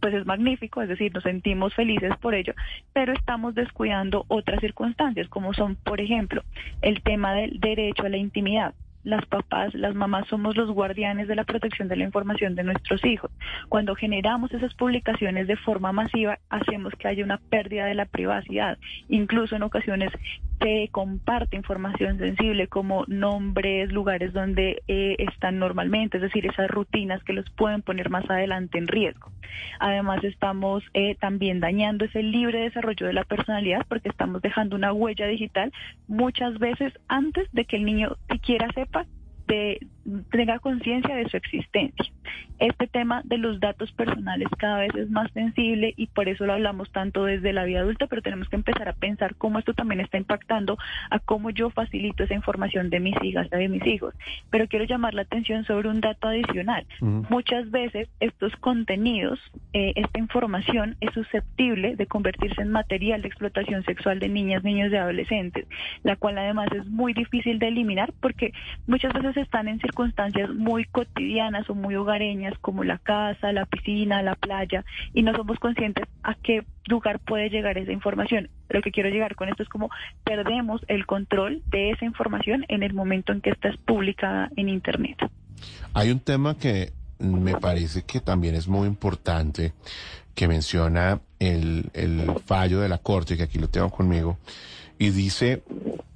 pues 0.00 0.14
es 0.14 0.24
magnífico, 0.24 0.82
es 0.82 0.88
decir, 0.88 1.12
nos 1.12 1.24
sentimos 1.24 1.74
felices 1.74 2.16
por 2.18 2.34
ello, 2.34 2.54
pero 2.92 3.12
estamos 3.12 3.56
descuidando 3.56 4.24
otras 4.28 4.60
circunstancias 4.60 5.28
como 5.28 5.52
son, 5.52 5.74
por 5.74 6.00
ejemplo, 6.00 6.42
el 6.80 7.02
tema 7.02 7.34
del 7.34 7.58
derecho 7.58 8.04
a 8.04 8.08
la 8.08 8.18
intimidad 8.18 8.72
las 9.06 9.24
papás, 9.26 9.72
las 9.72 9.94
mamás 9.94 10.26
somos 10.26 10.56
los 10.56 10.68
guardianes 10.72 11.28
de 11.28 11.36
la 11.36 11.44
protección 11.44 11.86
de 11.86 11.94
la 11.94 12.02
información 12.02 12.56
de 12.56 12.64
nuestros 12.64 13.04
hijos. 13.04 13.30
Cuando 13.68 13.94
generamos 13.94 14.52
esas 14.52 14.74
publicaciones 14.74 15.46
de 15.46 15.56
forma 15.56 15.92
masiva, 15.92 16.40
hacemos 16.50 16.92
que 16.98 17.06
haya 17.06 17.24
una 17.24 17.38
pérdida 17.38 17.86
de 17.86 17.94
la 17.94 18.06
privacidad. 18.06 18.78
Incluso 19.08 19.54
en 19.54 19.62
ocasiones 19.62 20.10
se 20.60 20.88
comparte 20.90 21.56
información 21.56 22.18
sensible 22.18 22.66
como 22.66 23.04
nombres, 23.06 23.92
lugares 23.92 24.32
donde 24.32 24.82
eh, 24.88 25.14
están 25.18 25.60
normalmente, 25.60 26.16
es 26.16 26.22
decir, 26.22 26.44
esas 26.46 26.68
rutinas 26.68 27.22
que 27.22 27.32
los 27.32 27.48
pueden 27.50 27.82
poner 27.82 28.10
más 28.10 28.28
adelante 28.28 28.78
en 28.78 28.88
riesgo. 28.88 29.30
Además, 29.78 30.24
estamos 30.24 30.82
eh, 30.94 31.14
también 31.20 31.60
dañando 31.60 32.06
ese 32.06 32.22
libre 32.22 32.60
desarrollo 32.60 33.06
de 33.06 33.12
la 33.12 33.24
personalidad 33.24 33.86
porque 33.88 34.08
estamos 34.08 34.42
dejando 34.42 34.74
una 34.74 34.92
huella 34.92 35.26
digital 35.26 35.72
muchas 36.08 36.58
veces 36.58 36.92
antes 37.06 37.48
de 37.52 37.64
que 37.64 37.76
el 37.76 37.84
niño 37.84 38.16
siquiera 38.30 38.68
de, 39.46 39.78
tenga 40.30 40.58
conciencia 40.58 41.14
de 41.14 41.28
su 41.28 41.36
existencia. 41.36 42.06
Este 42.58 42.86
tema 42.86 43.20
de 43.24 43.38
los 43.38 43.60
datos 43.60 43.92
personales 43.92 44.48
cada 44.56 44.78
vez 44.78 44.94
es 44.94 45.10
más 45.10 45.30
sensible 45.32 45.92
y 45.96 46.06
por 46.06 46.28
eso 46.28 46.46
lo 46.46 46.54
hablamos 46.54 46.90
tanto 46.90 47.24
desde 47.24 47.52
la 47.52 47.64
vida 47.64 47.80
adulta, 47.80 48.06
pero 48.06 48.22
tenemos 48.22 48.48
que 48.48 48.56
empezar 48.56 48.88
a 48.88 48.94
pensar 48.94 49.34
cómo 49.36 49.58
esto 49.58 49.74
también 49.74 50.00
está 50.00 50.16
impactando 50.16 50.78
a 51.10 51.18
cómo 51.18 51.50
yo 51.50 51.70
facilito 51.70 52.24
esa 52.24 52.34
información 52.34 52.88
de 52.88 53.00
mis 53.00 53.14
hijas, 53.22 53.50
de 53.50 53.68
mis 53.68 53.86
hijos. 53.86 54.14
Pero 54.50 54.68
quiero 54.68 54.86
llamar 54.86 55.14
la 55.14 55.22
atención 55.22 55.64
sobre 55.64 55.88
un 55.88 56.00
dato 56.00 56.28
adicional. 56.28 56.86
Muchas 57.00 57.70
veces 57.70 58.08
estos 58.20 58.54
contenidos, 58.56 59.38
eh, 59.72 59.92
esta 59.96 60.18
información 60.18 60.96
es 61.00 61.12
susceptible 61.12 61.96
de 61.96 62.06
convertirse 62.06 62.62
en 62.62 62.70
material 62.70 63.22
de 63.22 63.28
explotación 63.28 63.84
sexual 63.84 64.18
de 64.18 64.28
niñas, 64.28 64.64
niños 64.64 64.92
y 64.92 64.96
adolescentes, 64.96 65.66
la 66.02 66.16
cual 66.16 66.38
además 66.38 66.68
es 66.72 66.86
muy 66.86 67.12
difícil 67.12 67.58
de 67.58 67.68
eliminar 67.68 68.12
porque 68.20 68.52
muchas 68.86 69.12
veces 69.12 69.36
están 69.36 69.68
en 69.68 69.80
circunstancias 69.80 70.50
muy 70.50 70.84
cotidianas 70.84 71.68
o 71.68 71.74
muy 71.74 71.94
hogareñas 71.96 72.45
como 72.60 72.84
la 72.84 72.98
casa, 72.98 73.52
la 73.52 73.66
piscina, 73.66 74.22
la 74.22 74.34
playa 74.34 74.84
y 75.12 75.22
no 75.22 75.34
somos 75.34 75.58
conscientes 75.58 76.06
a 76.22 76.34
qué 76.34 76.64
lugar 76.86 77.20
puede 77.20 77.50
llegar 77.50 77.78
esa 77.78 77.92
información. 77.92 78.48
Lo 78.68 78.82
que 78.82 78.90
quiero 78.90 79.08
llegar 79.08 79.34
con 79.34 79.48
esto 79.48 79.62
es 79.62 79.68
como 79.68 79.90
perdemos 80.24 80.82
el 80.88 81.06
control 81.06 81.62
de 81.66 81.90
esa 81.90 82.04
información 82.04 82.64
en 82.68 82.82
el 82.82 82.94
momento 82.94 83.32
en 83.32 83.40
que 83.40 83.50
esta 83.50 83.68
es 83.68 83.76
publicada 83.78 84.50
en 84.56 84.68
Internet. 84.68 85.18
Hay 85.94 86.10
un 86.10 86.20
tema 86.20 86.56
que 86.56 86.92
me 87.18 87.56
parece 87.56 88.02
que 88.02 88.20
también 88.20 88.54
es 88.54 88.68
muy 88.68 88.86
importante 88.86 89.72
que 90.34 90.48
menciona 90.48 91.20
el, 91.38 91.90
el 91.94 92.30
fallo 92.44 92.80
de 92.80 92.88
la 92.88 92.98
Corte, 92.98 93.36
que 93.36 93.44
aquí 93.44 93.58
lo 93.58 93.68
tengo 93.68 93.90
conmigo, 93.90 94.38
y 94.98 95.10
dice 95.10 95.62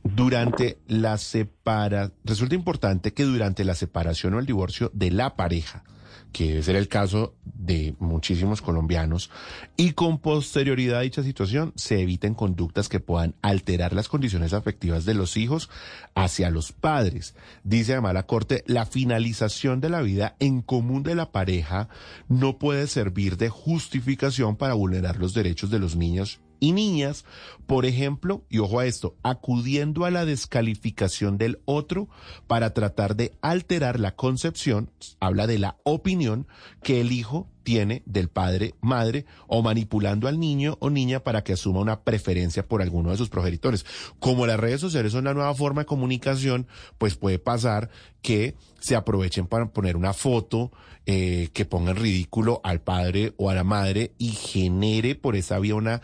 durante 0.02 0.78
la 0.88 1.18
separación, 1.18 2.12
resulta 2.24 2.54
importante 2.54 3.12
que 3.12 3.24
durante 3.24 3.64
la 3.64 3.74
separación 3.74 4.34
o 4.34 4.38
el 4.38 4.46
divorcio 4.46 4.90
de 4.92 5.10
la 5.10 5.36
pareja, 5.36 5.84
que 6.32 6.48
debe 6.48 6.62
ser 6.62 6.76
el 6.76 6.88
caso 6.88 7.34
de 7.44 7.94
muchísimos 7.98 8.62
colombianos, 8.62 9.30
y 9.76 9.92
con 9.92 10.18
posterioridad 10.18 11.00
a 11.00 11.02
dicha 11.02 11.22
situación 11.22 11.72
se 11.76 12.00
eviten 12.00 12.34
conductas 12.34 12.88
que 12.88 13.00
puedan 13.00 13.34
alterar 13.42 13.92
las 13.92 14.08
condiciones 14.08 14.52
afectivas 14.52 15.04
de 15.04 15.14
los 15.14 15.36
hijos 15.36 15.70
hacia 16.14 16.50
los 16.50 16.72
padres. 16.72 17.34
Dice 17.64 17.92
además 17.92 18.14
la 18.14 18.26
Corte, 18.26 18.64
la 18.66 18.86
finalización 18.86 19.80
de 19.80 19.90
la 19.90 20.02
vida 20.02 20.36
en 20.38 20.62
común 20.62 21.02
de 21.02 21.14
la 21.14 21.32
pareja 21.32 21.88
no 22.28 22.58
puede 22.58 22.86
servir 22.86 23.36
de 23.36 23.48
justificación 23.48 24.56
para 24.56 24.74
vulnerar 24.74 25.18
los 25.18 25.34
derechos 25.34 25.70
de 25.70 25.78
los 25.78 25.96
niños 25.96 26.40
y 26.60 26.72
niñas, 26.72 27.24
por 27.66 27.86
ejemplo, 27.86 28.44
y 28.48 28.58
ojo 28.58 28.80
a 28.80 28.86
esto, 28.86 29.16
acudiendo 29.22 30.04
a 30.04 30.10
la 30.10 30.24
descalificación 30.24 31.38
del 31.38 31.60
otro 31.64 32.08
para 32.46 32.74
tratar 32.74 33.16
de 33.16 33.32
alterar 33.40 33.98
la 33.98 34.14
concepción, 34.14 34.90
habla 35.18 35.46
de 35.46 35.58
la 35.58 35.76
opinión 35.84 36.46
que 36.82 37.00
el 37.00 37.12
hijo 37.12 37.48
tiene 37.62 38.02
del 38.06 38.28
padre, 38.28 38.74
madre, 38.80 39.26
o 39.46 39.62
manipulando 39.62 40.28
al 40.28 40.40
niño 40.40 40.76
o 40.80 40.90
niña 40.90 41.20
para 41.20 41.44
que 41.44 41.52
asuma 41.52 41.80
una 41.80 42.00
preferencia 42.00 42.66
por 42.66 42.82
alguno 42.82 43.10
de 43.10 43.16
sus 43.16 43.28
progenitores. 43.28 43.84
Como 44.18 44.46
las 44.46 44.58
redes 44.58 44.80
sociales 44.80 45.12
son 45.12 45.22
una 45.22 45.34
nueva 45.34 45.54
forma 45.54 45.82
de 45.82 45.86
comunicación, 45.86 46.66
pues 46.98 47.16
puede 47.16 47.38
pasar 47.38 47.90
que 48.22 48.54
se 48.80 48.96
aprovechen 48.96 49.46
para 49.46 49.66
poner 49.66 49.96
una 49.96 50.12
foto 50.12 50.72
eh, 51.06 51.48
que 51.52 51.64
ponga 51.64 51.92
en 51.92 51.96
ridículo 51.96 52.60
al 52.62 52.80
padre 52.82 53.32
o 53.36 53.50
a 53.50 53.54
la 53.54 53.64
madre 53.64 54.12
y 54.18 54.30
genere 54.30 55.14
por 55.14 55.34
esa 55.34 55.58
vía 55.58 55.74
una, 55.74 56.02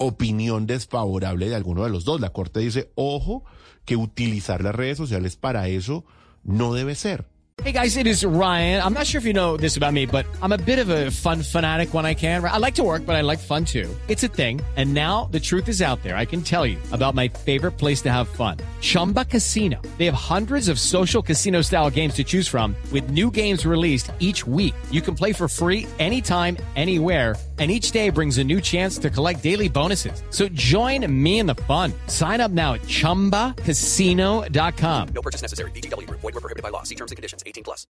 opinión 0.00 0.66
desfavorable 0.66 1.48
de 1.48 1.54
alguno 1.54 1.84
de 1.84 1.90
los 1.90 2.04
dos. 2.04 2.20
La 2.20 2.30
Corte 2.30 2.60
dice, 2.60 2.90
ojo, 2.96 3.44
que 3.84 3.96
utilizar 3.96 4.62
las 4.64 4.74
redes 4.74 4.96
sociales 4.96 5.36
para 5.36 5.68
eso 5.68 6.04
no 6.42 6.74
debe 6.74 6.94
ser. 6.94 7.26
Hey 7.62 7.72
guys, 7.72 7.98
it 7.98 8.06
is 8.06 8.24
Ryan. 8.24 8.80
I'm 8.82 8.94
not 8.94 9.06
sure 9.06 9.18
if 9.18 9.26
you 9.26 9.34
know 9.34 9.58
this 9.58 9.76
about 9.76 9.92
me, 9.92 10.06
but 10.06 10.24
I'm 10.40 10.52
a 10.52 10.56
bit 10.56 10.78
of 10.78 10.88
a 10.88 11.10
fun 11.10 11.42
fanatic 11.42 11.92
when 11.92 12.06
I 12.06 12.14
can. 12.14 12.42
I 12.42 12.56
like 12.56 12.76
to 12.76 12.82
work, 12.82 13.04
but 13.04 13.16
I 13.16 13.20
like 13.20 13.38
fun 13.38 13.66
too. 13.66 13.94
It's 14.08 14.24
a 14.24 14.28
thing. 14.28 14.62
And 14.76 14.94
now 14.94 15.28
the 15.30 15.40
truth 15.40 15.68
is 15.68 15.82
out 15.82 16.02
there. 16.02 16.16
I 16.16 16.24
can 16.24 16.40
tell 16.40 16.64
you 16.64 16.78
about 16.90 17.14
my 17.14 17.28
favorite 17.28 17.72
place 17.72 18.00
to 18.02 18.10
have 18.10 18.28
fun. 18.28 18.56
Chumba 18.80 19.26
Casino. 19.26 19.76
They 19.98 20.06
have 20.06 20.14
hundreds 20.14 20.68
of 20.68 20.80
social 20.80 21.20
casino 21.20 21.60
style 21.60 21.90
games 21.90 22.14
to 22.14 22.24
choose 22.24 22.48
from 22.48 22.74
with 22.92 23.10
new 23.10 23.30
games 23.30 23.66
released 23.66 24.10
each 24.20 24.46
week. 24.46 24.74
You 24.90 25.02
can 25.02 25.14
play 25.14 25.34
for 25.34 25.46
free 25.46 25.86
anytime, 25.98 26.56
anywhere 26.76 27.36
and 27.60 27.70
each 27.70 27.92
day 27.92 28.08
brings 28.08 28.38
a 28.38 28.44
new 28.44 28.60
chance 28.60 28.96
to 28.98 29.10
collect 29.10 29.42
daily 29.42 29.68
bonuses. 29.68 30.22
So 30.30 30.48
join 30.48 31.06
me 31.12 31.40
in 31.40 31.46
the 31.46 31.56
fun. 31.68 31.92
Sign 32.06 32.40
up 32.40 32.50
now 32.50 32.72
at 32.74 32.82
ChumbaCasino.com. 32.82 35.08
No 35.14 35.22
purchase 35.22 35.42
necessary. 35.42 35.72
BGW. 35.72 36.08
Void 36.08 36.22
were 36.22 36.40
prohibited 36.40 36.62
by 36.62 36.70
law. 36.70 36.84
See 36.84 36.94
terms 36.94 37.12
and 37.12 37.16
conditions. 37.16 37.42
18 37.44 37.62
plus. 37.62 37.86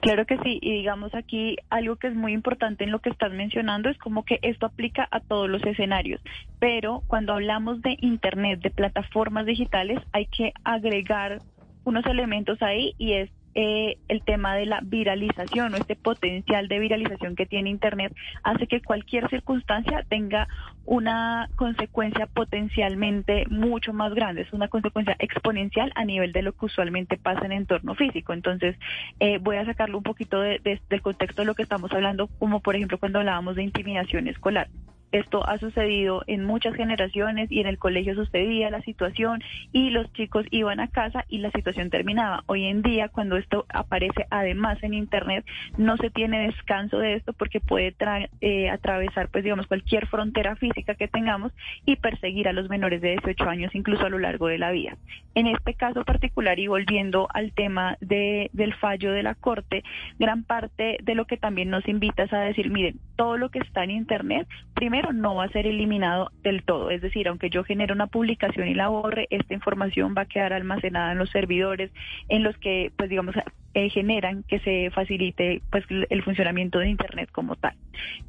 Claro 0.00 0.26
que 0.26 0.38
sí, 0.38 0.58
y 0.62 0.72
digamos 0.72 1.14
aquí 1.14 1.56
algo 1.70 1.96
que 1.96 2.08
es 2.08 2.14
muy 2.14 2.32
importante 2.32 2.84
en 2.84 2.90
lo 2.90 3.00
que 3.00 3.10
estás 3.10 3.32
mencionando 3.32 3.88
es 3.88 3.98
como 3.98 4.24
que 4.24 4.38
esto 4.42 4.66
aplica 4.66 5.06
a 5.10 5.20
todos 5.20 5.48
los 5.48 5.62
escenarios, 5.64 6.20
pero 6.58 7.02
cuando 7.06 7.34
hablamos 7.34 7.82
de 7.82 7.96
Internet, 8.00 8.60
de 8.60 8.70
plataformas 8.70 9.46
digitales, 9.46 10.00
hay 10.12 10.26
que 10.26 10.52
agregar 10.64 11.40
unos 11.84 12.04
elementos 12.06 12.60
ahí 12.62 12.94
y 12.98 13.12
es 13.12 13.30
eh, 13.58 13.96
el 14.08 14.22
tema 14.22 14.54
de 14.54 14.66
la 14.66 14.80
viralización 14.82 15.72
o 15.72 15.78
este 15.78 15.96
potencial 15.96 16.68
de 16.68 16.78
viralización 16.78 17.34
que 17.34 17.46
tiene 17.46 17.70
Internet 17.70 18.14
hace 18.42 18.66
que 18.66 18.82
cualquier 18.82 19.30
circunstancia 19.30 20.04
tenga 20.10 20.46
una 20.84 21.48
consecuencia 21.56 22.26
potencialmente 22.26 23.46
mucho 23.48 23.94
más 23.94 24.12
grande, 24.12 24.42
es 24.42 24.52
una 24.52 24.68
consecuencia 24.68 25.16
exponencial 25.18 25.90
a 25.94 26.04
nivel 26.04 26.32
de 26.32 26.42
lo 26.42 26.52
que 26.52 26.66
usualmente 26.66 27.16
pasa 27.16 27.46
en 27.46 27.52
entorno 27.52 27.94
físico. 27.94 28.34
Entonces, 28.34 28.76
eh, 29.20 29.38
voy 29.38 29.56
a 29.56 29.64
sacarlo 29.64 29.96
un 29.96 30.04
poquito 30.04 30.38
del 30.42 31.02
contexto 31.02 31.40
de 31.40 31.46
lo 31.46 31.54
que 31.54 31.62
estamos 31.62 31.90
hablando, 31.92 32.28
como 32.38 32.60
por 32.60 32.76
ejemplo 32.76 32.98
cuando 32.98 33.20
hablábamos 33.20 33.56
de 33.56 33.62
intimidación 33.62 34.28
escolar. 34.28 34.68
Esto 35.16 35.48
ha 35.48 35.56
sucedido 35.56 36.22
en 36.26 36.44
muchas 36.44 36.74
generaciones 36.74 37.50
y 37.50 37.60
en 37.60 37.66
el 37.66 37.78
colegio 37.78 38.14
sucedía 38.14 38.68
la 38.68 38.82
situación 38.82 39.42
y 39.72 39.88
los 39.88 40.12
chicos 40.12 40.44
iban 40.50 40.78
a 40.78 40.88
casa 40.88 41.24
y 41.30 41.38
la 41.38 41.50
situación 41.52 41.88
terminaba. 41.88 42.42
Hoy 42.44 42.64
en 42.64 42.82
día, 42.82 43.08
cuando 43.08 43.38
esto 43.38 43.64
aparece 43.70 44.26
además 44.28 44.76
en 44.82 44.92
Internet, 44.92 45.46
no 45.78 45.96
se 45.96 46.10
tiene 46.10 46.48
descanso 46.48 46.98
de 46.98 47.14
esto 47.14 47.32
porque 47.32 47.60
puede 47.60 47.94
eh, 48.42 48.68
atravesar, 48.68 49.30
pues 49.30 49.42
digamos, 49.42 49.66
cualquier 49.66 50.06
frontera 50.06 50.54
física 50.56 50.94
que 50.94 51.08
tengamos 51.08 51.50
y 51.86 51.96
perseguir 51.96 52.46
a 52.48 52.52
los 52.52 52.68
menores 52.68 53.00
de 53.00 53.12
18 53.12 53.42
años 53.48 53.74
incluso 53.74 54.04
a 54.04 54.10
lo 54.10 54.18
largo 54.18 54.48
de 54.48 54.58
la 54.58 54.70
vida. 54.70 54.98
En 55.34 55.46
este 55.46 55.72
caso 55.72 56.04
particular 56.04 56.58
y 56.58 56.66
volviendo 56.66 57.26
al 57.32 57.52
tema 57.52 57.96
de, 58.00 58.50
del 58.52 58.74
fallo 58.74 59.12
de 59.12 59.22
la 59.22 59.34
Corte, 59.34 59.82
gran 60.18 60.44
parte 60.44 60.98
de 61.02 61.14
lo 61.14 61.24
que 61.24 61.38
también 61.38 61.70
nos 61.70 61.88
invita 61.88 62.24
es 62.24 62.32
a 62.34 62.40
decir, 62.40 62.70
miren, 62.70 63.00
todo 63.16 63.36
lo 63.36 63.50
que 63.50 63.58
está 63.58 63.84
en 63.84 63.90
Internet, 63.90 64.46
primero, 64.74 65.12
no 65.12 65.34
va 65.34 65.44
a 65.44 65.48
ser 65.48 65.66
eliminado 65.66 66.30
del 66.42 66.62
todo. 66.62 66.90
Es 66.90 67.02
decir, 67.02 67.28
aunque 67.28 67.50
yo 67.50 67.64
genere 67.64 67.92
una 67.92 68.06
publicación 68.06 68.68
y 68.68 68.74
la 68.74 68.88
borre, 68.88 69.26
esta 69.30 69.54
información 69.54 70.14
va 70.16 70.22
a 70.22 70.26
quedar 70.26 70.52
almacenada 70.52 71.12
en 71.12 71.18
los 71.18 71.30
servidores 71.30 71.90
en 72.28 72.42
los 72.42 72.56
que, 72.58 72.92
pues 72.96 73.10
digamos, 73.10 73.34
eh, 73.76 73.90
generan 73.90 74.42
que 74.44 74.58
se 74.60 74.90
facilite 74.90 75.60
pues 75.70 75.84
el 75.90 76.22
funcionamiento 76.22 76.78
de 76.78 76.88
Internet 76.88 77.28
como 77.30 77.56
tal. 77.56 77.74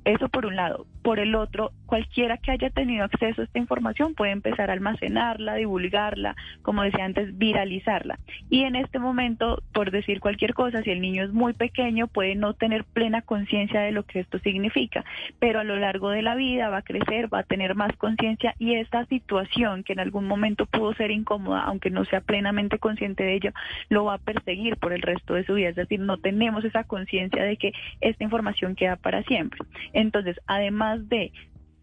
Eso 0.04 0.28
por 0.28 0.46
un 0.46 0.58
lado. 0.58 0.86
Por 1.04 1.20
el 1.20 1.36
otro, 1.36 1.72
cualquiera 1.86 2.38
que 2.38 2.52
haya 2.52 2.70
tenido 2.70 3.06
acceso 3.06 3.40
a 3.40 3.46
esta 3.46 3.58
información 3.58 4.14
puede 4.14 4.34
empezar 4.34 4.70
a 4.70 4.74
almacenarla, 4.74 5.56
divulgarla, 5.56 6.36
como 6.64 6.84
decía 6.84 7.06
antes, 7.06 7.38
viralizarla. 7.38 8.20
Y 8.50 8.64
en 8.64 8.76
este 8.76 9.00
momento, 9.00 9.64
por 9.72 9.92
decir 9.92 10.20
cualquier 10.20 10.54
cosa, 10.54 10.84
si 10.84 10.92
el 10.92 11.00
niño 11.00 11.24
es 11.24 11.32
muy 11.32 11.54
pequeño, 11.54 12.08
puede 12.08 12.36
no 12.36 12.54
tener 12.54 12.84
plena 12.84 13.22
conciencia 13.22 13.80
de 13.80 13.94
lo 13.94 14.04
que 14.04 14.20
esto 14.20 14.40
significa, 14.40 15.06
pero 15.40 15.62
a 15.62 15.64
lo 15.64 15.78
largo 15.78 16.10
de 16.10 16.24
la 16.24 16.36
vida 16.36 16.68
va 16.68 16.80
a 16.80 16.82
crecer, 16.82 17.34
va 17.34 17.40
a 17.40 17.44
tener 17.44 17.74
más 17.74 17.96
conciencia 17.96 18.54
y 18.60 18.74
esta 18.76 19.06
situación 19.06 19.86
que 19.86 19.94
en 19.94 20.02
algún 20.02 20.28
momento 20.28 20.66
pudo 20.66 20.94
ser 20.96 21.12
incómoda, 21.12 21.62
aunque 21.62 21.90
no 21.90 22.04
sea 22.04 22.20
plenamente 22.20 22.80
consciente 22.80 23.24
de 23.24 23.36
ello, 23.36 23.52
lo 23.88 24.04
va 24.04 24.16
a 24.16 24.18
perseguir 24.18 24.76
por 24.76 24.92
el 24.92 25.02
resto 25.02 25.37
de 25.38 25.46
su 25.46 25.54
vida. 25.54 25.70
Es 25.70 25.76
decir, 25.76 26.00
no 26.00 26.18
tenemos 26.18 26.66
esa 26.66 26.84
conciencia 26.84 27.44
de 27.44 27.58
que 27.58 27.72
esta 28.02 28.24
información 28.24 28.76
queda 28.76 28.96
para 28.96 29.24
siempre. 29.24 29.60
Entonces, 29.94 30.38
además 30.48 31.08
de 31.10 31.32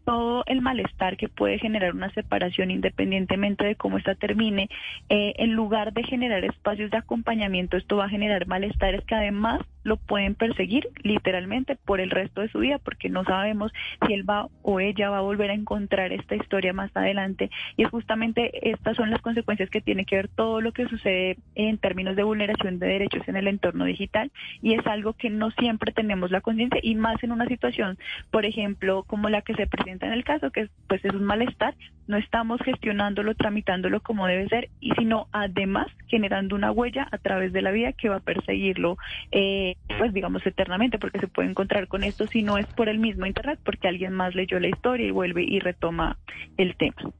todo 0.04 0.44
el 0.46 0.60
malestar 0.60 1.16
que 1.16 1.28
puede 1.28 1.58
generar 1.58 1.94
una 1.94 2.10
separación 2.10 2.70
independientemente 2.70 3.64
de 3.64 3.76
cómo 3.76 3.98
esta 3.98 4.14
termine, 4.14 4.68
eh, 5.08 5.34
en 5.36 5.54
lugar 5.54 5.92
de 5.92 6.02
generar 6.04 6.44
espacios 6.44 6.90
de 6.90 6.98
acompañamiento, 6.98 7.76
esto 7.76 7.96
va 7.96 8.06
a 8.06 8.10
generar 8.10 8.46
malestares 8.46 9.04
que 9.04 9.14
además 9.14 9.60
lo 9.82 9.98
pueden 9.98 10.34
perseguir 10.34 10.88
literalmente 11.02 11.76
por 11.76 12.00
el 12.00 12.10
resto 12.10 12.40
de 12.40 12.48
su 12.48 12.58
vida 12.60 12.78
porque 12.78 13.10
no 13.10 13.22
sabemos 13.24 13.70
si 14.06 14.14
él 14.14 14.28
va 14.28 14.48
o 14.62 14.80
ella 14.80 15.10
va 15.10 15.18
a 15.18 15.22
volver 15.22 15.50
a 15.50 15.54
encontrar 15.54 16.12
esta 16.12 16.34
historia 16.34 16.72
más 16.72 16.90
adelante. 16.94 17.50
Y 17.76 17.84
es 17.84 17.90
justamente 17.90 18.70
estas 18.70 18.96
son 18.96 19.10
las 19.10 19.20
consecuencias 19.20 19.68
que 19.68 19.82
tiene 19.82 20.06
que 20.06 20.16
ver 20.16 20.28
todo 20.28 20.60
lo 20.60 20.72
que 20.72 20.88
sucede 20.88 21.36
en 21.54 21.78
términos 21.78 22.16
de 22.16 22.22
vulneración 22.22 22.78
de 22.78 22.86
derechos 22.86 23.28
en 23.28 23.36
el 23.36 23.46
entorno 23.46 23.84
digital 23.84 24.32
y 24.62 24.74
es 24.74 24.86
algo 24.86 25.12
que 25.12 25.30
no 25.30 25.50
siempre 25.52 25.92
tenemos 25.92 26.30
la 26.30 26.40
conciencia 26.40 26.80
y 26.82 26.94
más 26.94 27.22
en 27.22 27.32
una 27.32 27.46
situación 27.46 27.98
por 28.30 28.46
ejemplo 28.46 29.04
como 29.04 29.28
la 29.28 29.42
que 29.42 29.54
se 29.54 29.66
presenta 29.66 29.93
en 30.00 30.12
el 30.12 30.24
caso 30.24 30.50
que 30.50 30.68
pues 30.88 31.04
es 31.04 31.12
un 31.12 31.24
malestar 31.24 31.74
no 32.06 32.18
estamos 32.18 32.60
gestionándolo 32.62 33.34
tramitándolo 33.34 34.00
como 34.00 34.26
debe 34.26 34.48
ser 34.48 34.68
y 34.80 34.92
sino 34.92 35.28
además 35.32 35.86
generando 36.06 36.54
una 36.54 36.70
huella 36.70 37.08
a 37.10 37.18
través 37.18 37.52
de 37.52 37.62
la 37.62 37.70
vida 37.70 37.92
que 37.92 38.08
va 38.08 38.16
a 38.16 38.20
perseguirlo 38.20 38.98
eh, 39.32 39.76
pues 39.98 40.12
digamos 40.12 40.44
eternamente, 40.46 40.98
porque 40.98 41.20
se 41.20 41.28
puede 41.28 41.50
encontrar 41.50 41.88
con 41.88 42.04
esto 42.04 42.26
si 42.26 42.42
no 42.42 42.58
es 42.58 42.66
por 42.66 42.88
el 42.88 42.98
mismo 42.98 43.26
Internet, 43.26 43.58
porque 43.64 43.88
alguien 43.88 44.12
más 44.12 44.34
leyó 44.34 44.58
la 44.60 44.68
historia 44.68 45.06
y 45.06 45.10
vuelve 45.10 45.42
y 45.42 45.58
retoma 45.60 46.18
el 46.56 46.76
tema. 46.76 47.12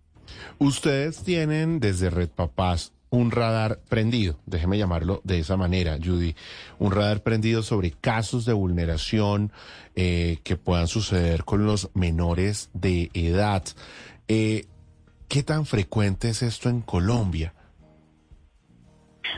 Ustedes 0.59 1.23
tienen 1.23 1.81
desde 1.81 2.11
Red 2.11 2.31
Papás 2.31 2.93
un 3.15 3.31
radar 3.31 3.79
prendido, 3.89 4.41
déjeme 4.45 4.77
llamarlo 4.77 5.21
de 5.25 5.39
esa 5.39 5.57
manera, 5.57 5.99
Judy, 6.03 6.35
un 6.79 6.91
radar 6.91 7.23
prendido 7.23 7.63
sobre 7.63 7.93
casos 7.93 8.45
de 8.45 8.53
vulneración 8.53 9.53
eh, 9.95 10.39
que 10.43 10.57
puedan 10.57 10.89
suceder 10.89 11.45
con 11.45 11.65
los 11.65 11.91
menores 11.95 12.71
de 12.73 13.11
edad. 13.15 13.63
Eh, 14.27 14.67
¿Qué 15.29 15.43
tan 15.43 15.65
frecuente 15.65 16.29
es 16.29 16.43
esto 16.43 16.69
en 16.69 16.81
Colombia? 16.81 17.55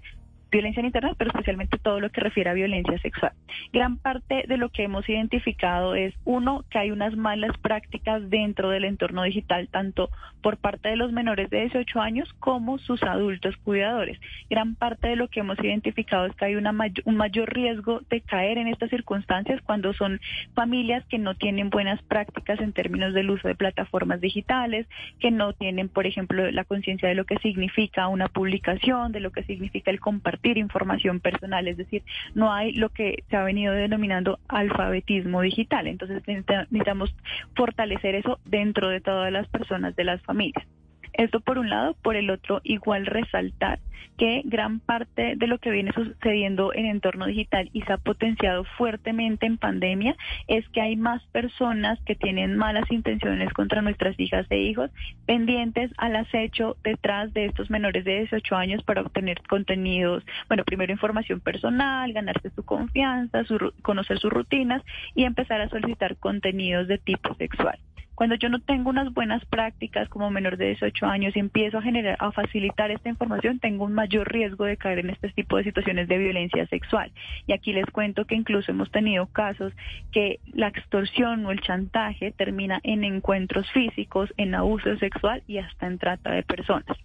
violencia 0.53 0.81
en 0.81 0.87
Internet, 0.87 1.15
pero 1.19 1.31
especialmente 1.31 1.79
todo 1.79 1.99
lo 1.99 2.11
que 2.11 2.21
refiere 2.21 2.51
a 2.51 2.53
violencia 2.53 2.97
sexual. 2.99 3.33
Gran 3.73 3.97
parte 3.97 4.45
de 4.47 4.57
lo 4.59 4.69
que 4.69 4.85
hemos 4.85 5.09
identificado 5.09 5.95
es, 5.95 6.15
uno, 6.25 6.65
que 6.71 6.79
hay 6.79 6.91
unas 6.91 7.17
malas 7.17 7.57
prácticas 7.59 8.29
dentro 8.29 8.69
del 8.71 8.85
entorno 8.85 9.23
digital, 9.23 9.69
tanto 9.69 10.11
por 10.43 10.59
parte 10.59 10.91
de 10.91 10.97
los 10.97 11.13
menores 11.13 11.49
de 11.51 11.61
18 11.63 12.01
años 12.01 12.33
como 12.39 12.79
sus 12.79 13.03
adultos 13.03 13.57
cuidadores. 13.65 14.21
Gran 14.51 14.75
parte 14.75 15.09
de 15.09 15.17
lo 15.17 15.29
que 15.29 15.41
hemos 15.41 15.59
identificado 15.59 16.27
es 16.27 16.37
que 16.37 16.45
hay 16.45 16.57
un 16.57 17.17
mayor 17.17 17.53
riesgo 17.53 18.01
de 18.11 18.21
caer 18.21 18.59
en 18.59 18.69
estas 18.69 18.91
circunstancias 18.91 19.61
cuando 19.63 19.95
son 19.95 20.21
familias 20.55 21.05
que 21.07 21.19
no 21.19 21.35
tienen 21.35 21.71
buenas 21.71 22.03
prácticas 22.03 22.61
en 22.61 22.73
términos 22.73 23.15
del 23.15 23.31
uso 23.31 23.49
de 23.49 23.55
plataformas 23.55 24.21
digitales, 24.21 24.87
que 25.19 25.31
no 25.31 25.55
tienen, 25.55 25.89
por 25.89 26.07
ejemplo, 26.07 26.51
la 26.51 26.65
conciencia 26.65 27.09
de 27.09 27.15
lo 27.15 27.25
que 27.25 27.39
significa 27.39 28.09
una 28.09 28.29
publicación, 28.29 29.13
de 29.13 29.21
lo 29.21 29.31
que 29.31 29.45
significa 29.45 29.91
el 29.91 30.01
compartir 30.01 30.42
información 30.45 31.21
personal, 31.21 31.69
es 31.69 31.77
decir, 31.77 32.03
no 32.35 32.53
hay 32.53 32.73
lo 32.73 32.89
que 32.91 33.25
se 33.29 33.37
ha 33.37 33.45
venido 33.45 33.73
denominando 33.73 34.39
alfabetismo 34.49 35.41
digital. 35.41 35.87
Entonces 35.87 36.23
necesitamos 36.27 37.15
fortalecer 37.55 38.15
eso 38.15 38.39
dentro 38.45 38.89
de 38.89 39.01
todas 39.01 39.33
las 39.33 39.49
personas 39.49 39.97
de 39.97 40.05
las 40.05 40.23
familias. 40.23 40.67
Esto 41.13 41.41
por 41.41 41.59
un 41.59 41.71
lado, 41.71 41.95
por 42.03 42.17
el 42.17 42.31
otro, 42.31 42.61
igual 42.65 43.07
resaltar 43.07 43.79
que 44.19 44.43
gran 44.45 44.81
parte 44.81 45.35
de 45.37 45.47
lo 45.47 45.59
que 45.59 45.71
viene 45.71 45.93
sucediendo 45.93 46.73
en 46.75 46.87
entorno 46.87 47.27
digital 47.27 47.71
y 47.73 47.83
se 47.83 47.93
ha 47.93 47.99
potenciado 47.99 48.65
fuertemente 48.77 49.47
en 49.47 49.59
pandemia 49.59 50.17
es 50.49 50.69
que 50.69 50.81
hay 50.81 50.97
más 50.97 51.23
personas 51.33 51.99
que 52.05 52.15
tienen 52.15 52.57
malas 52.57 52.91
intenciones 52.91 53.53
contra 53.53 53.83
nuestras 53.83 54.19
hijas 54.21 54.47
e 54.51 54.59
hijos 54.59 54.91
pendientes 55.27 55.91
al 55.97 56.17
acecho 56.17 56.77
detrás 56.85 57.33
de 57.33 57.47
estos 57.47 57.71
menores 57.71 58.05
de 58.05 58.21
18 58.21 58.55
años 58.57 58.83
para 58.85 59.03
obtener 59.03 59.41
contenidos, 59.49 60.25
bueno, 60.49 60.65
primero 60.65 60.93
información 60.93 61.41
personal, 61.41 62.13
ganarse 62.13 62.51
su 62.51 62.65
confianza, 62.65 63.43
conocer 63.83 64.19
sus 64.19 64.33
rutinas 64.33 64.83
y 65.15 65.25
empezar 65.25 65.61
a 65.61 65.69
solicitar 65.69 66.17
contenidos 66.17 66.87
de 66.89 66.99
tipo 66.99 67.35
sexual. 67.35 67.79
Cuando 68.23 68.37
yo 68.37 68.49
no 68.51 68.61
tengo 68.61 68.89
unas 68.89 69.13
buenas 69.13 69.45
prácticas 69.47 70.09
como 70.09 70.31
menor 70.31 70.57
de 70.57 70.67
18 70.67 71.07
años 71.07 71.35
y 71.35 71.41
empiezo 71.41 71.79
a 71.79 71.83
generar, 71.83 72.17
a 72.21 72.31
facilitar 72.31 72.93
esta 72.93 73.09
información, 73.09 73.59
tengo 73.59 73.85
un 73.85 73.95
mayor 73.95 74.33
riesgo 74.33 74.65
de 74.65 74.77
caer 74.77 75.01
en 75.01 75.11
este 75.11 75.31
tipo 75.31 75.57
de 75.57 75.65
situaciones 75.65 76.07
de 76.07 76.19
violencia 76.19 76.65
sexual. 76.69 77.11
Y 77.49 77.53
aquí 77.53 77.73
les 77.73 77.87
cuento 77.87 78.25
que 78.25 78.37
incluso 78.37 78.71
hemos 78.71 78.93
tenido 78.93 79.27
casos 79.27 79.73
que 80.13 80.39
la 80.53 80.69
extorsión 80.69 81.45
o 81.47 81.51
el 81.51 81.63
chantaje 81.63 82.31
termina 82.31 82.79
en 82.85 83.03
encuentros 83.03 83.69
físicos, 83.73 84.33
en 84.37 84.55
abuso 84.55 84.97
sexual 84.99 85.43
y 85.49 85.59
hasta 85.59 85.89
en 85.89 85.99
trata 85.99 86.31
de 86.31 86.45
personas. 86.45 86.97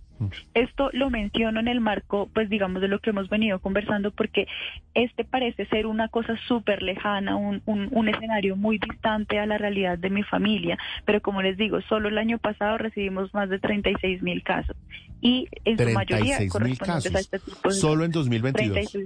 Esto 0.53 0.89
lo 0.93 1.09
menciono 1.09 1.59
en 1.59 1.67
el 1.67 1.79
marco, 1.79 2.29
pues 2.33 2.49
digamos, 2.49 2.81
de 2.81 2.87
lo 2.87 2.99
que 2.99 3.11
hemos 3.11 3.29
venido 3.29 3.59
conversando, 3.59 4.11
porque 4.11 4.47
este 4.93 5.23
parece 5.23 5.65
ser 5.67 5.85
una 5.85 6.07
cosa 6.07 6.35
súper 6.47 6.81
lejana, 6.81 7.35
un, 7.35 7.61
un, 7.65 8.09
escenario 8.09 8.55
muy 8.55 8.79
distante 8.79 9.39
a 9.39 9.45
la 9.45 9.57
realidad 9.57 9.97
de 9.97 10.09
mi 10.09 10.23
familia, 10.23 10.77
pero 11.05 11.21
como 11.21 11.41
les 11.41 11.57
digo, 11.57 11.81
solo 11.81 12.09
el 12.09 12.17
año 12.17 12.39
pasado 12.39 12.77
recibimos 12.77 13.33
más 13.33 13.49
de 13.49 13.59
36 13.59 14.21
mil 14.23 14.43
casos. 14.43 14.75
Y 15.21 15.47
en 15.65 15.77
su 15.77 15.89
mayoría 15.89 16.37
correspondientes 16.47 17.15
a 17.15 17.19
este 17.19 17.39
tipo 17.39 17.69
de... 17.69 17.75
Solo 17.75 18.05
en 18.05 18.11
2022. 18.11 18.97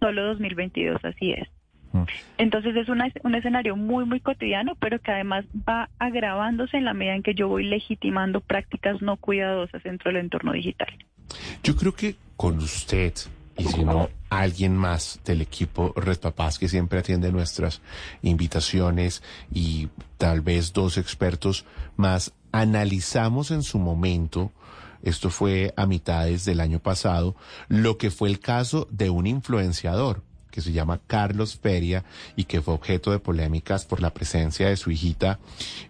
solo 0.00 0.24
2022, 0.24 1.04
así 1.04 1.32
es. 1.32 1.48
Entonces 2.38 2.74
es 2.76 2.88
un 2.88 3.34
escenario 3.34 3.76
muy, 3.76 4.04
muy 4.04 4.20
cotidiano, 4.20 4.74
pero 4.76 4.98
que 5.00 5.10
además 5.10 5.44
va 5.68 5.90
agravándose 5.98 6.76
en 6.76 6.84
la 6.84 6.94
medida 6.94 7.14
en 7.14 7.22
que 7.22 7.34
yo 7.34 7.48
voy 7.48 7.64
legitimando 7.64 8.40
prácticas 8.40 9.02
no 9.02 9.16
cuidadosas 9.16 9.82
dentro 9.82 10.10
del 10.10 10.20
entorno 10.20 10.52
digital. 10.52 10.88
Yo 11.62 11.76
creo 11.76 11.94
que 11.94 12.16
con 12.36 12.58
usted, 12.58 13.12
y 13.56 13.64
si 13.64 13.84
no, 13.84 14.08
alguien 14.30 14.76
más 14.76 15.20
del 15.24 15.42
equipo 15.42 15.92
Red 15.96 16.18
Papás 16.18 16.58
que 16.58 16.68
siempre 16.68 16.98
atiende 16.98 17.30
nuestras 17.30 17.82
invitaciones 18.22 19.22
y 19.52 19.88
tal 20.18 20.40
vez 20.40 20.72
dos 20.72 20.98
expertos 20.98 21.66
más, 21.96 22.32
analizamos 22.52 23.50
en 23.50 23.62
su 23.62 23.78
momento 23.78 24.52
esto 25.02 25.30
fue 25.30 25.74
a 25.76 25.86
mitades 25.86 26.44
del 26.44 26.60
año 26.60 26.78
pasado, 26.78 27.34
lo 27.68 27.98
que 27.98 28.10
fue 28.10 28.28
el 28.28 28.38
caso 28.38 28.86
de 28.90 29.10
un 29.10 29.26
influenciador 29.26 30.22
que 30.52 30.60
se 30.60 30.70
llama 30.70 31.00
Carlos 31.08 31.58
Feria 31.60 32.04
y 32.36 32.44
que 32.44 32.62
fue 32.62 32.74
objeto 32.74 33.10
de 33.10 33.18
polémicas 33.18 33.84
por 33.84 34.00
la 34.00 34.14
presencia 34.14 34.68
de 34.68 34.76
su 34.76 34.92
hijita 34.92 35.40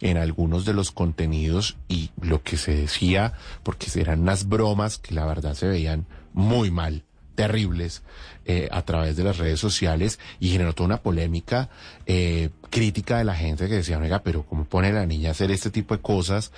en 0.01 0.17
algunos 0.17 0.65
de 0.65 0.73
los 0.73 0.91
contenidos 0.93 1.77
y 1.89 2.11
lo 2.21 2.43
que 2.43 2.57
se 2.57 2.75
decía, 2.75 3.35
porque 3.63 3.89
eran 4.01 4.21
unas 4.21 4.49
bromas 4.49 4.97
que 4.97 5.15
la 5.15 5.27
verdad 5.27 5.55
se 5.55 5.67
veían 5.67 6.07
muy 6.33 6.71
mal 6.71 7.05
terribles 7.35 8.03
eh, 8.45 8.69
a 8.71 8.83
través 8.83 9.17
de 9.17 9.25
las 9.25 9.39
redes 9.39 9.59
sociales 9.59 10.19
y 10.39 10.51
generó 10.51 10.75
toda 10.75 10.87
una 10.87 11.03
polémica 11.03 11.71
eh, 12.07 12.51
crítica 12.71 13.19
de 13.19 13.25
la 13.25 13.35
gente 13.35 13.69
que 13.69 13.75
decía, 13.75 13.99
oiga, 13.99 14.23
pero 14.23 14.45
¿cómo 14.45 14.65
pone 14.65 14.93
la 14.93 15.07
niña 15.07 15.29
a 15.29 15.33
hacer 15.33 15.51
este 15.51 15.71
tipo 15.71 15.97
de 15.97 16.03
cosas 16.03 16.53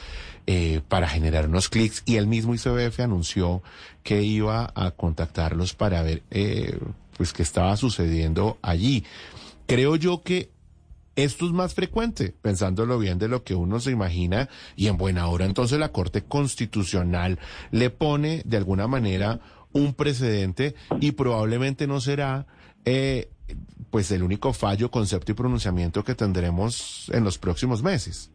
eh, 0.46 0.80
para 0.88 1.08
generar 1.08 1.48
unos 1.48 1.68
clics? 1.68 2.02
Y 2.06 2.16
el 2.16 2.26
mismo 2.26 2.54
ICBF 2.54 3.00
anunció 3.00 3.62
que 4.02 4.22
iba 4.22 4.72
a 4.74 4.90
contactarlos 4.92 5.74
para 5.74 6.02
ver 6.02 6.22
eh, 6.30 6.78
pues 7.16 7.32
qué 7.32 7.42
estaba 7.42 7.76
sucediendo 7.76 8.58
allí. 8.62 9.04
Creo 9.66 9.96
yo 9.96 10.22
que 10.22 10.50
esto 11.16 11.46
es 11.46 11.52
más 11.52 11.74
frecuente, 11.74 12.34
pensándolo 12.42 12.98
bien 12.98 13.18
de 13.18 13.28
lo 13.28 13.44
que 13.44 13.54
uno 13.54 13.78
se 13.80 13.92
imagina, 13.92 14.48
y 14.76 14.88
en 14.88 14.96
buena 14.96 15.28
hora 15.28 15.44
entonces 15.44 15.78
la 15.78 15.92
Corte 15.92 16.22
Constitucional 16.22 17.38
le 17.70 17.90
pone 17.90 18.42
de 18.44 18.56
alguna 18.56 18.88
manera 18.88 19.40
un 19.72 19.94
precedente 19.94 20.74
y 21.00 21.12
probablemente 21.12 21.86
no 21.86 22.00
será 22.00 22.46
eh, 22.84 23.30
pues 23.90 24.10
el 24.10 24.22
único 24.22 24.52
fallo, 24.52 24.90
concepto 24.90 25.32
y 25.32 25.34
pronunciamiento 25.34 26.04
que 26.04 26.14
tendremos 26.14 27.10
en 27.12 27.24
los 27.24 27.38
próximos 27.38 27.82
meses. 27.82 28.30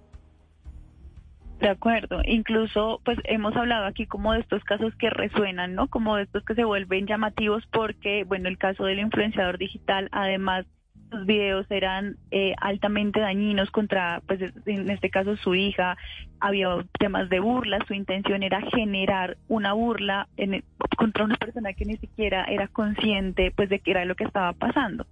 De 1.59 1.67
acuerdo, 1.67 2.21
incluso 2.23 3.01
pues 3.03 3.17
hemos 3.25 3.53
hablado 3.57 3.85
aquí 3.85 4.05
como 4.05 4.31
de 4.31 4.39
estos 4.39 4.63
casos 4.63 4.95
que 4.95 5.09
resuenan, 5.09 5.75
¿no? 5.75 5.89
Como 5.89 6.15
de 6.15 6.23
estos 6.23 6.45
que 6.45 6.55
se 6.55 6.63
vuelven 6.63 7.05
llamativos 7.05 7.65
porque, 7.71 8.23
bueno, 8.23 8.47
el 8.47 8.57
caso 8.57 8.85
del 8.85 8.99
influenciador 8.99 9.57
digital, 9.57 10.07
además 10.13 10.65
los 11.11 11.25
videos 11.25 11.65
eran 11.69 12.15
eh, 12.31 12.53
altamente 12.61 13.19
dañinos 13.19 13.71
contra, 13.71 14.21
pues 14.25 14.39
en 14.65 14.89
este 14.89 15.09
caso 15.09 15.35
su 15.35 15.53
hija, 15.53 15.97
había 16.39 16.69
temas 16.97 17.29
de 17.29 17.41
burla, 17.41 17.79
su 17.87 17.93
intención 17.93 18.41
era 18.43 18.61
generar 18.61 19.35
una 19.49 19.73
burla 19.73 20.29
en, 20.37 20.63
contra 20.97 21.25
una 21.25 21.35
persona 21.35 21.73
que 21.73 21.83
ni 21.83 21.97
siquiera 21.97 22.45
era 22.45 22.67
consciente 22.67 23.51
pues 23.51 23.67
de 23.67 23.79
que 23.79 23.91
era 23.91 24.05
lo 24.05 24.15
que 24.15 24.23
estaba 24.23 24.53
pasando. 24.53 25.05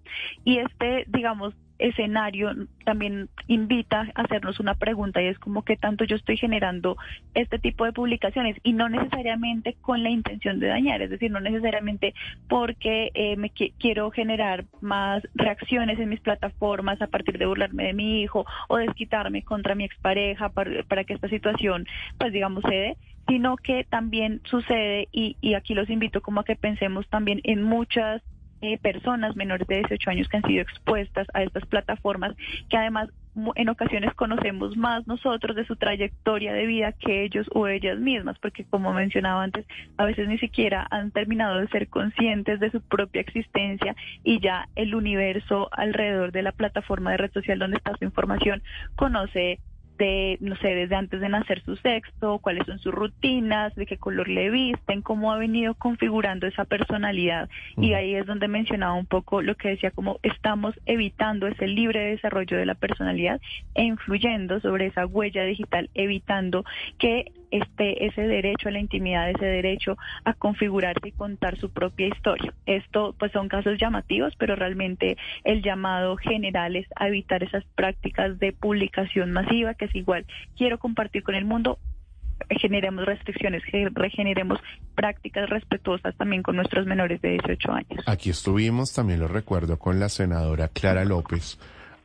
Y 0.46 0.60
este, 0.60 1.04
digamos, 1.08 1.54
escenario 1.80 2.52
también 2.86 3.30
invita 3.48 4.12
a 4.16 4.22
hacernos 4.22 4.60
una 4.60 4.76
pregunta 4.76 5.22
y 5.22 5.28
es 5.28 5.40
como 5.40 5.64
que 5.64 5.78
tanto 5.78 6.04
yo 6.06 6.16
estoy 6.16 6.38
generando 6.38 6.98
este 7.34 7.60
tipo 7.60 7.86
de 7.86 7.94
publicaciones 7.94 8.58
y 8.64 8.74
no 8.74 8.90
necesariamente 8.90 9.76
con 9.82 10.04
la 10.04 10.10
intención 10.10 10.60
de 10.60 10.68
dañar, 10.68 11.02
es 11.02 11.10
decir, 11.10 11.32
no 11.32 11.40
necesariamente 11.40 12.14
porque 12.48 13.12
eh, 13.14 13.36
me 13.36 13.50
quiero 13.50 14.12
generar 14.12 14.66
más 14.82 15.24
reacciones 15.36 16.00
en 16.00 16.10
mis 16.10 16.20
plataformas 16.20 17.02
a 17.02 17.08
partir 17.08 17.38
de 17.38 17.46
burlarme 17.46 17.86
de 17.86 17.94
mi 17.94 18.22
hijo 18.22 18.46
o 18.68 18.78
desquitarme 18.78 19.44
contra 19.44 19.76
mi 19.76 19.84
expareja 19.84 20.50
para, 20.50 20.84
para 20.84 21.04
que 21.04 21.14
esta 21.14 21.30
situación, 21.30 21.86
pues 22.18 22.34
digamos, 22.34 22.64
se 22.64 22.76
dé, 22.76 22.98
sino 23.28 23.58
que 23.58 23.84
también 23.84 24.42
sucede 24.46 25.08
y, 25.12 25.36
y 25.42 25.54
aquí 25.54 25.74
los 25.74 25.90
invito 25.90 26.22
como 26.22 26.42
a 26.42 26.46
que 26.46 26.56
pensemos 26.56 27.08
también 27.10 27.42
en 27.44 27.62
muchas 27.64 28.22
eh, 28.62 28.78
personas 28.78 29.36
menores 29.36 29.68
de 29.68 29.78
18 29.78 30.10
años 30.10 30.28
que 30.28 30.38
han 30.38 30.44
sido 30.44 30.62
expuestas 30.62 31.28
a 31.34 31.44
estas 31.44 31.66
plataformas, 31.66 32.36
que 32.70 32.78
además 32.78 33.10
en 33.56 33.70
ocasiones 33.70 34.14
conocemos 34.16 34.76
más 34.76 35.06
nosotros 35.06 35.56
de 35.56 35.66
su 35.66 35.76
trayectoria 35.76 36.54
de 36.54 36.66
vida 36.66 36.92
que 36.92 37.24
ellos 37.24 37.46
o 37.54 37.68
ellas 37.68 38.00
mismas, 38.00 38.38
porque 38.40 38.66
como 38.66 38.94
mencionaba 38.94 39.44
antes, 39.44 39.66
a 39.98 40.06
veces 40.06 40.28
ni 40.28 40.40
siquiera 40.40 40.88
han 40.90 41.12
terminado 41.12 41.60
de 41.60 41.68
ser 41.68 41.88
conscientes 41.88 42.60
de 42.60 42.72
su 42.72 42.82
propia 42.82 43.22
existencia 43.22 43.96
y 44.24 44.40
ya 44.40 44.68
el 44.76 44.96
universo 44.96 45.70
alrededor 45.72 46.32
de 46.32 46.42
la 46.42 46.52
plataforma 46.52 47.12
de 47.12 47.18
red 47.18 47.32
social 47.32 47.60
donde 47.60 47.78
está 47.78 47.96
su 47.98 48.06
información 48.06 48.64
conoce 48.96 49.60
de, 49.98 50.38
no 50.42 50.56
sé, 50.58 50.70
desde 50.76 50.96
antes 50.96 51.20
de 51.20 51.30
nacer 51.30 51.62
su 51.64 51.76
sexo, 51.78 52.40
cuáles 52.40 52.66
son 52.66 52.80
sus 52.80 52.94
rutinas, 52.94 53.76
de 53.76 53.86
qué 53.86 53.98
color 53.98 54.28
le 54.28 54.50
visten, 54.50 55.02
cómo 55.02 55.32
ha 55.32 55.38
venido 55.38 55.76
configurando 55.76 56.48
esa 56.48 56.66
personalidad. 56.66 57.50
Y 57.78 57.94
ahí 57.94 58.16
es 58.16 58.26
donde 58.26 58.48
mencionaba 58.48 58.94
un 58.94 59.06
poco 59.06 59.42
lo 59.42 59.56
que 59.56 59.70
decía, 59.70 59.92
como 59.92 60.20
estamos 60.24 60.76
evitando 60.86 61.48
ese 61.48 61.68
libre 61.68 62.12
desarrollo 62.12 62.58
de 62.58 62.66
la 62.66 62.76
personalidad 62.76 63.42
e 63.76 63.84
influyendo 63.84 64.60
sobre 64.60 64.88
esa 64.88 65.06
huella 65.06 65.44
digital, 65.44 65.90
evitando 65.94 66.64
que 66.98 67.32
este, 67.52 68.06
ese 68.06 68.22
derecho 68.22 68.70
a 68.70 68.72
la 68.72 68.80
intimidad, 68.80 69.30
ese 69.30 69.46
derecho 69.46 69.98
a 70.26 70.34
configurarse 70.34 71.10
y 71.10 71.12
contar 71.12 71.58
su 71.58 71.70
propia 71.72 72.08
historia. 72.08 72.54
Esto 72.66 73.16
pues 73.18 73.32
son 73.32 73.48
casos 73.48 73.78
llamativos, 73.80 74.34
pero 74.38 74.56
realmente 74.56 75.18
el 75.44 75.62
llamado 75.62 76.18
general 76.18 76.76
es 76.76 76.88
a 76.96 77.08
evitar 77.08 77.44
esas 77.44 77.64
prácticas 77.76 78.40
de 78.40 78.54
publicación 78.54 79.32
masiva, 79.32 79.74
que 79.74 79.86
es 79.86 79.96
igual, 79.96 80.26
quiero 80.56 80.78
compartir 80.80 81.24
con 81.24 81.36
el 81.36 81.46
mundo, 81.46 81.80
generemos 82.50 83.06
restricciones, 83.06 83.64
regeneremos 83.94 84.60
prácticas 84.96 85.50
respetuosas 85.50 86.16
también 86.18 86.44
con 86.44 86.56
nuestros 86.56 86.86
menores 86.86 87.22
de 87.22 87.32
18 87.32 87.72
años. 87.72 88.04
Aquí 88.06 88.30
estuvimos, 88.30 88.94
también 88.94 89.20
lo 89.20 89.28
recuerdo, 89.28 89.78
con 89.78 90.00
la 90.00 90.10
senadora 90.10 90.68
Clara 90.68 91.06
López 91.06 91.58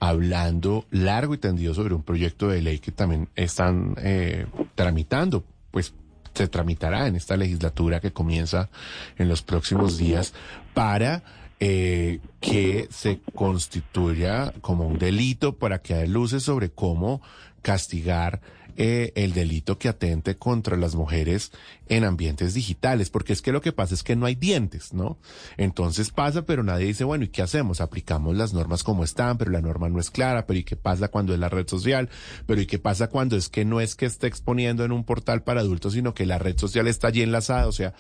hablando 0.03 0.85
largo 0.91 1.33
y 1.33 1.39
tendido 1.39 1.75
sobre 1.75 1.95
un 1.95 2.03
proyecto 2.03 2.49
de 2.49 2.61
ley 2.61 2.81
que 2.81 2.91
también 2.91 3.29
están 3.37 3.95
eh, 3.99 4.47
tramitando, 4.75 5.45
pues 5.71 5.95
se 6.35 6.49
tramitará 6.49 7.07
en 7.07 7.15
esta 7.15 7.37
legislatura 7.37 8.01
que 8.01 8.13
comienza 8.13 8.69
en 9.17 9.29
los 9.29 9.43
próximos 9.43 9.99
días 9.99 10.35
para 10.75 11.23
eh, 11.61 12.19
que 12.41 12.89
se 12.91 13.21
constituya 13.33 14.53
como 14.61 14.89
un 14.89 14.99
delito 14.99 15.57
para 15.57 15.81
que 15.81 15.95
haya 15.95 16.07
luces 16.07 16.43
sobre 16.43 16.71
cómo 16.71 17.23
castigar 17.63 18.41
eh, 18.77 19.13
el 19.17 19.33
delito 19.33 19.79
que 19.79 19.89
atente 19.89 20.37
contra 20.37 20.77
las 20.77 20.95
mujeres 20.95 21.53
en 21.89 22.05
ambientes 22.05 22.55
digitales, 22.55 23.11
porque 23.11 23.33
es 23.33 23.43
que 23.43 23.53
lo 23.53 23.61
que 23.61 23.73
pasa 23.73 23.95
es 23.95 24.03
que 24.03 24.17
no 24.17 24.27
hay 24.27 24.35
dientes, 24.35 24.93
¿no? 24.93 25.19
Entonces 25.57 26.11
pasa, 26.11 26.43
pero 26.43 26.63
nadie 26.63 26.87
dice, 26.87 27.05
bueno, 27.05 27.25
¿y 27.25 27.29
qué 27.29 27.43
hacemos? 27.43 27.81
Aplicamos 27.81 28.37
las 28.37 28.53
normas 28.53 28.83
como 28.83 29.05
están, 29.05 29.39
pero 29.39 29.51
la 29.51 29.61
norma 29.61 29.89
no 29.89 30.01
es 30.01 30.11
clara, 30.11 30.47
pero 30.47 30.59
¿y 30.59 30.65
qué 30.65 30.77
pasa 30.77 31.09
cuando 31.09 31.35
es 31.35 31.41
la 31.41 31.49
red 31.49 31.69
social? 31.69 32.09
Pero 32.47 32.61
¿y 32.61 32.67
qué 32.67 32.79
pasa 32.79 33.09
cuando 33.09 33.37
es 33.37 33.49
que 33.49 33.65
no 33.65 33.81
es 33.81 33.95
que 33.95 34.07
esté 34.07 34.27
exponiendo 34.27 34.85
en 34.85 34.93
un 34.93 35.05
portal 35.05 35.43
para 35.43 35.61
adultos, 35.61 35.93
sino 35.93 36.15
que 36.15 36.27
la 36.27 36.39
red 36.39 36.59
social 36.59 36.89
está 36.89 37.09
allí 37.09 37.23
enlazada? 37.23 37.67
O 37.67 37.73
sea, 37.73 37.95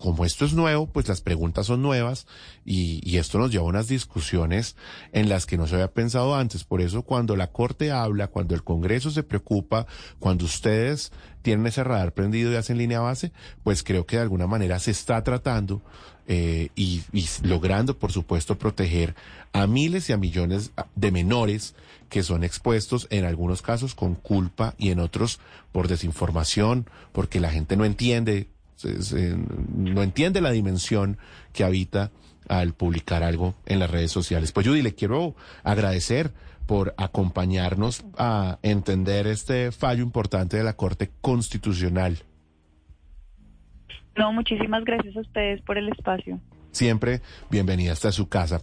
como 0.00 0.24
esto 0.24 0.44
es 0.44 0.54
nuevo, 0.54 0.86
pues 0.86 1.06
las 1.06 1.20
preguntas 1.20 1.66
son 1.66 1.82
nuevas 1.82 2.26
y, 2.64 3.00
y, 3.08 3.18
esto 3.18 3.38
nos 3.38 3.52
lleva 3.52 3.64
a 3.64 3.68
unas 3.68 3.86
discusiones 3.86 4.74
en 5.12 5.28
las 5.28 5.46
que 5.46 5.58
no 5.58 5.66
se 5.66 5.74
había 5.74 5.92
pensado 5.92 6.34
antes. 6.34 6.64
Por 6.64 6.80
eso 6.80 7.02
cuando 7.02 7.36
la 7.36 7.52
Corte 7.52 7.92
habla, 7.92 8.28
cuando 8.28 8.54
el 8.54 8.64
Congreso 8.64 9.10
se 9.10 9.22
preocupa, 9.22 9.86
cuando 10.18 10.46
ustedes 10.46 11.12
tienen 11.42 11.66
ese 11.66 11.84
radar 11.84 12.12
prendido 12.12 12.50
y 12.50 12.56
hacen 12.56 12.78
línea 12.78 13.00
base, 13.00 13.30
pues 13.62 13.82
creo 13.82 14.06
que 14.06 14.16
de 14.16 14.22
alguna 14.22 14.46
manera 14.46 14.78
se 14.78 14.90
está 14.90 15.22
tratando 15.22 15.82
eh, 16.26 16.70
y, 16.74 17.02
y 17.12 17.28
logrando, 17.42 17.98
por 17.98 18.12
supuesto, 18.12 18.56
proteger 18.56 19.14
a 19.52 19.66
miles 19.66 20.08
y 20.08 20.12
a 20.12 20.16
millones 20.16 20.72
de 20.94 21.10
menores 21.10 21.74
que 22.08 22.22
son 22.22 22.42
expuestos 22.42 23.06
en 23.10 23.24
algunos 23.24 23.62
casos 23.62 23.94
con 23.94 24.14
culpa 24.14 24.74
y 24.78 24.90
en 24.90 25.00
otros 25.00 25.40
por 25.72 25.88
desinformación, 25.88 26.86
porque 27.12 27.40
la 27.40 27.50
gente 27.50 27.76
no 27.76 27.84
entiende 27.84 28.48
se, 28.80 29.02
se, 29.02 29.36
no 29.76 30.02
entiende 30.02 30.40
la 30.40 30.50
dimensión 30.50 31.18
que 31.52 31.64
habita 31.64 32.10
al 32.48 32.72
publicar 32.72 33.22
algo 33.22 33.54
en 33.66 33.78
las 33.78 33.90
redes 33.90 34.10
sociales. 34.10 34.52
Pues 34.52 34.66
Judy, 34.66 34.82
le 34.82 34.94
quiero 34.94 35.34
agradecer 35.62 36.32
por 36.66 36.94
acompañarnos 36.96 38.04
a 38.16 38.58
entender 38.62 39.26
este 39.26 39.70
fallo 39.70 40.02
importante 40.02 40.56
de 40.56 40.64
la 40.64 40.74
Corte 40.74 41.10
Constitucional. 41.20 42.18
No, 44.16 44.32
muchísimas 44.32 44.84
gracias 44.84 45.16
a 45.16 45.20
ustedes 45.20 45.60
por 45.62 45.78
el 45.78 45.88
espacio. 45.88 46.40
Siempre 46.72 47.20
bienvenida 47.50 47.92
hasta 47.92 48.12
su 48.12 48.28
casa. 48.28 48.62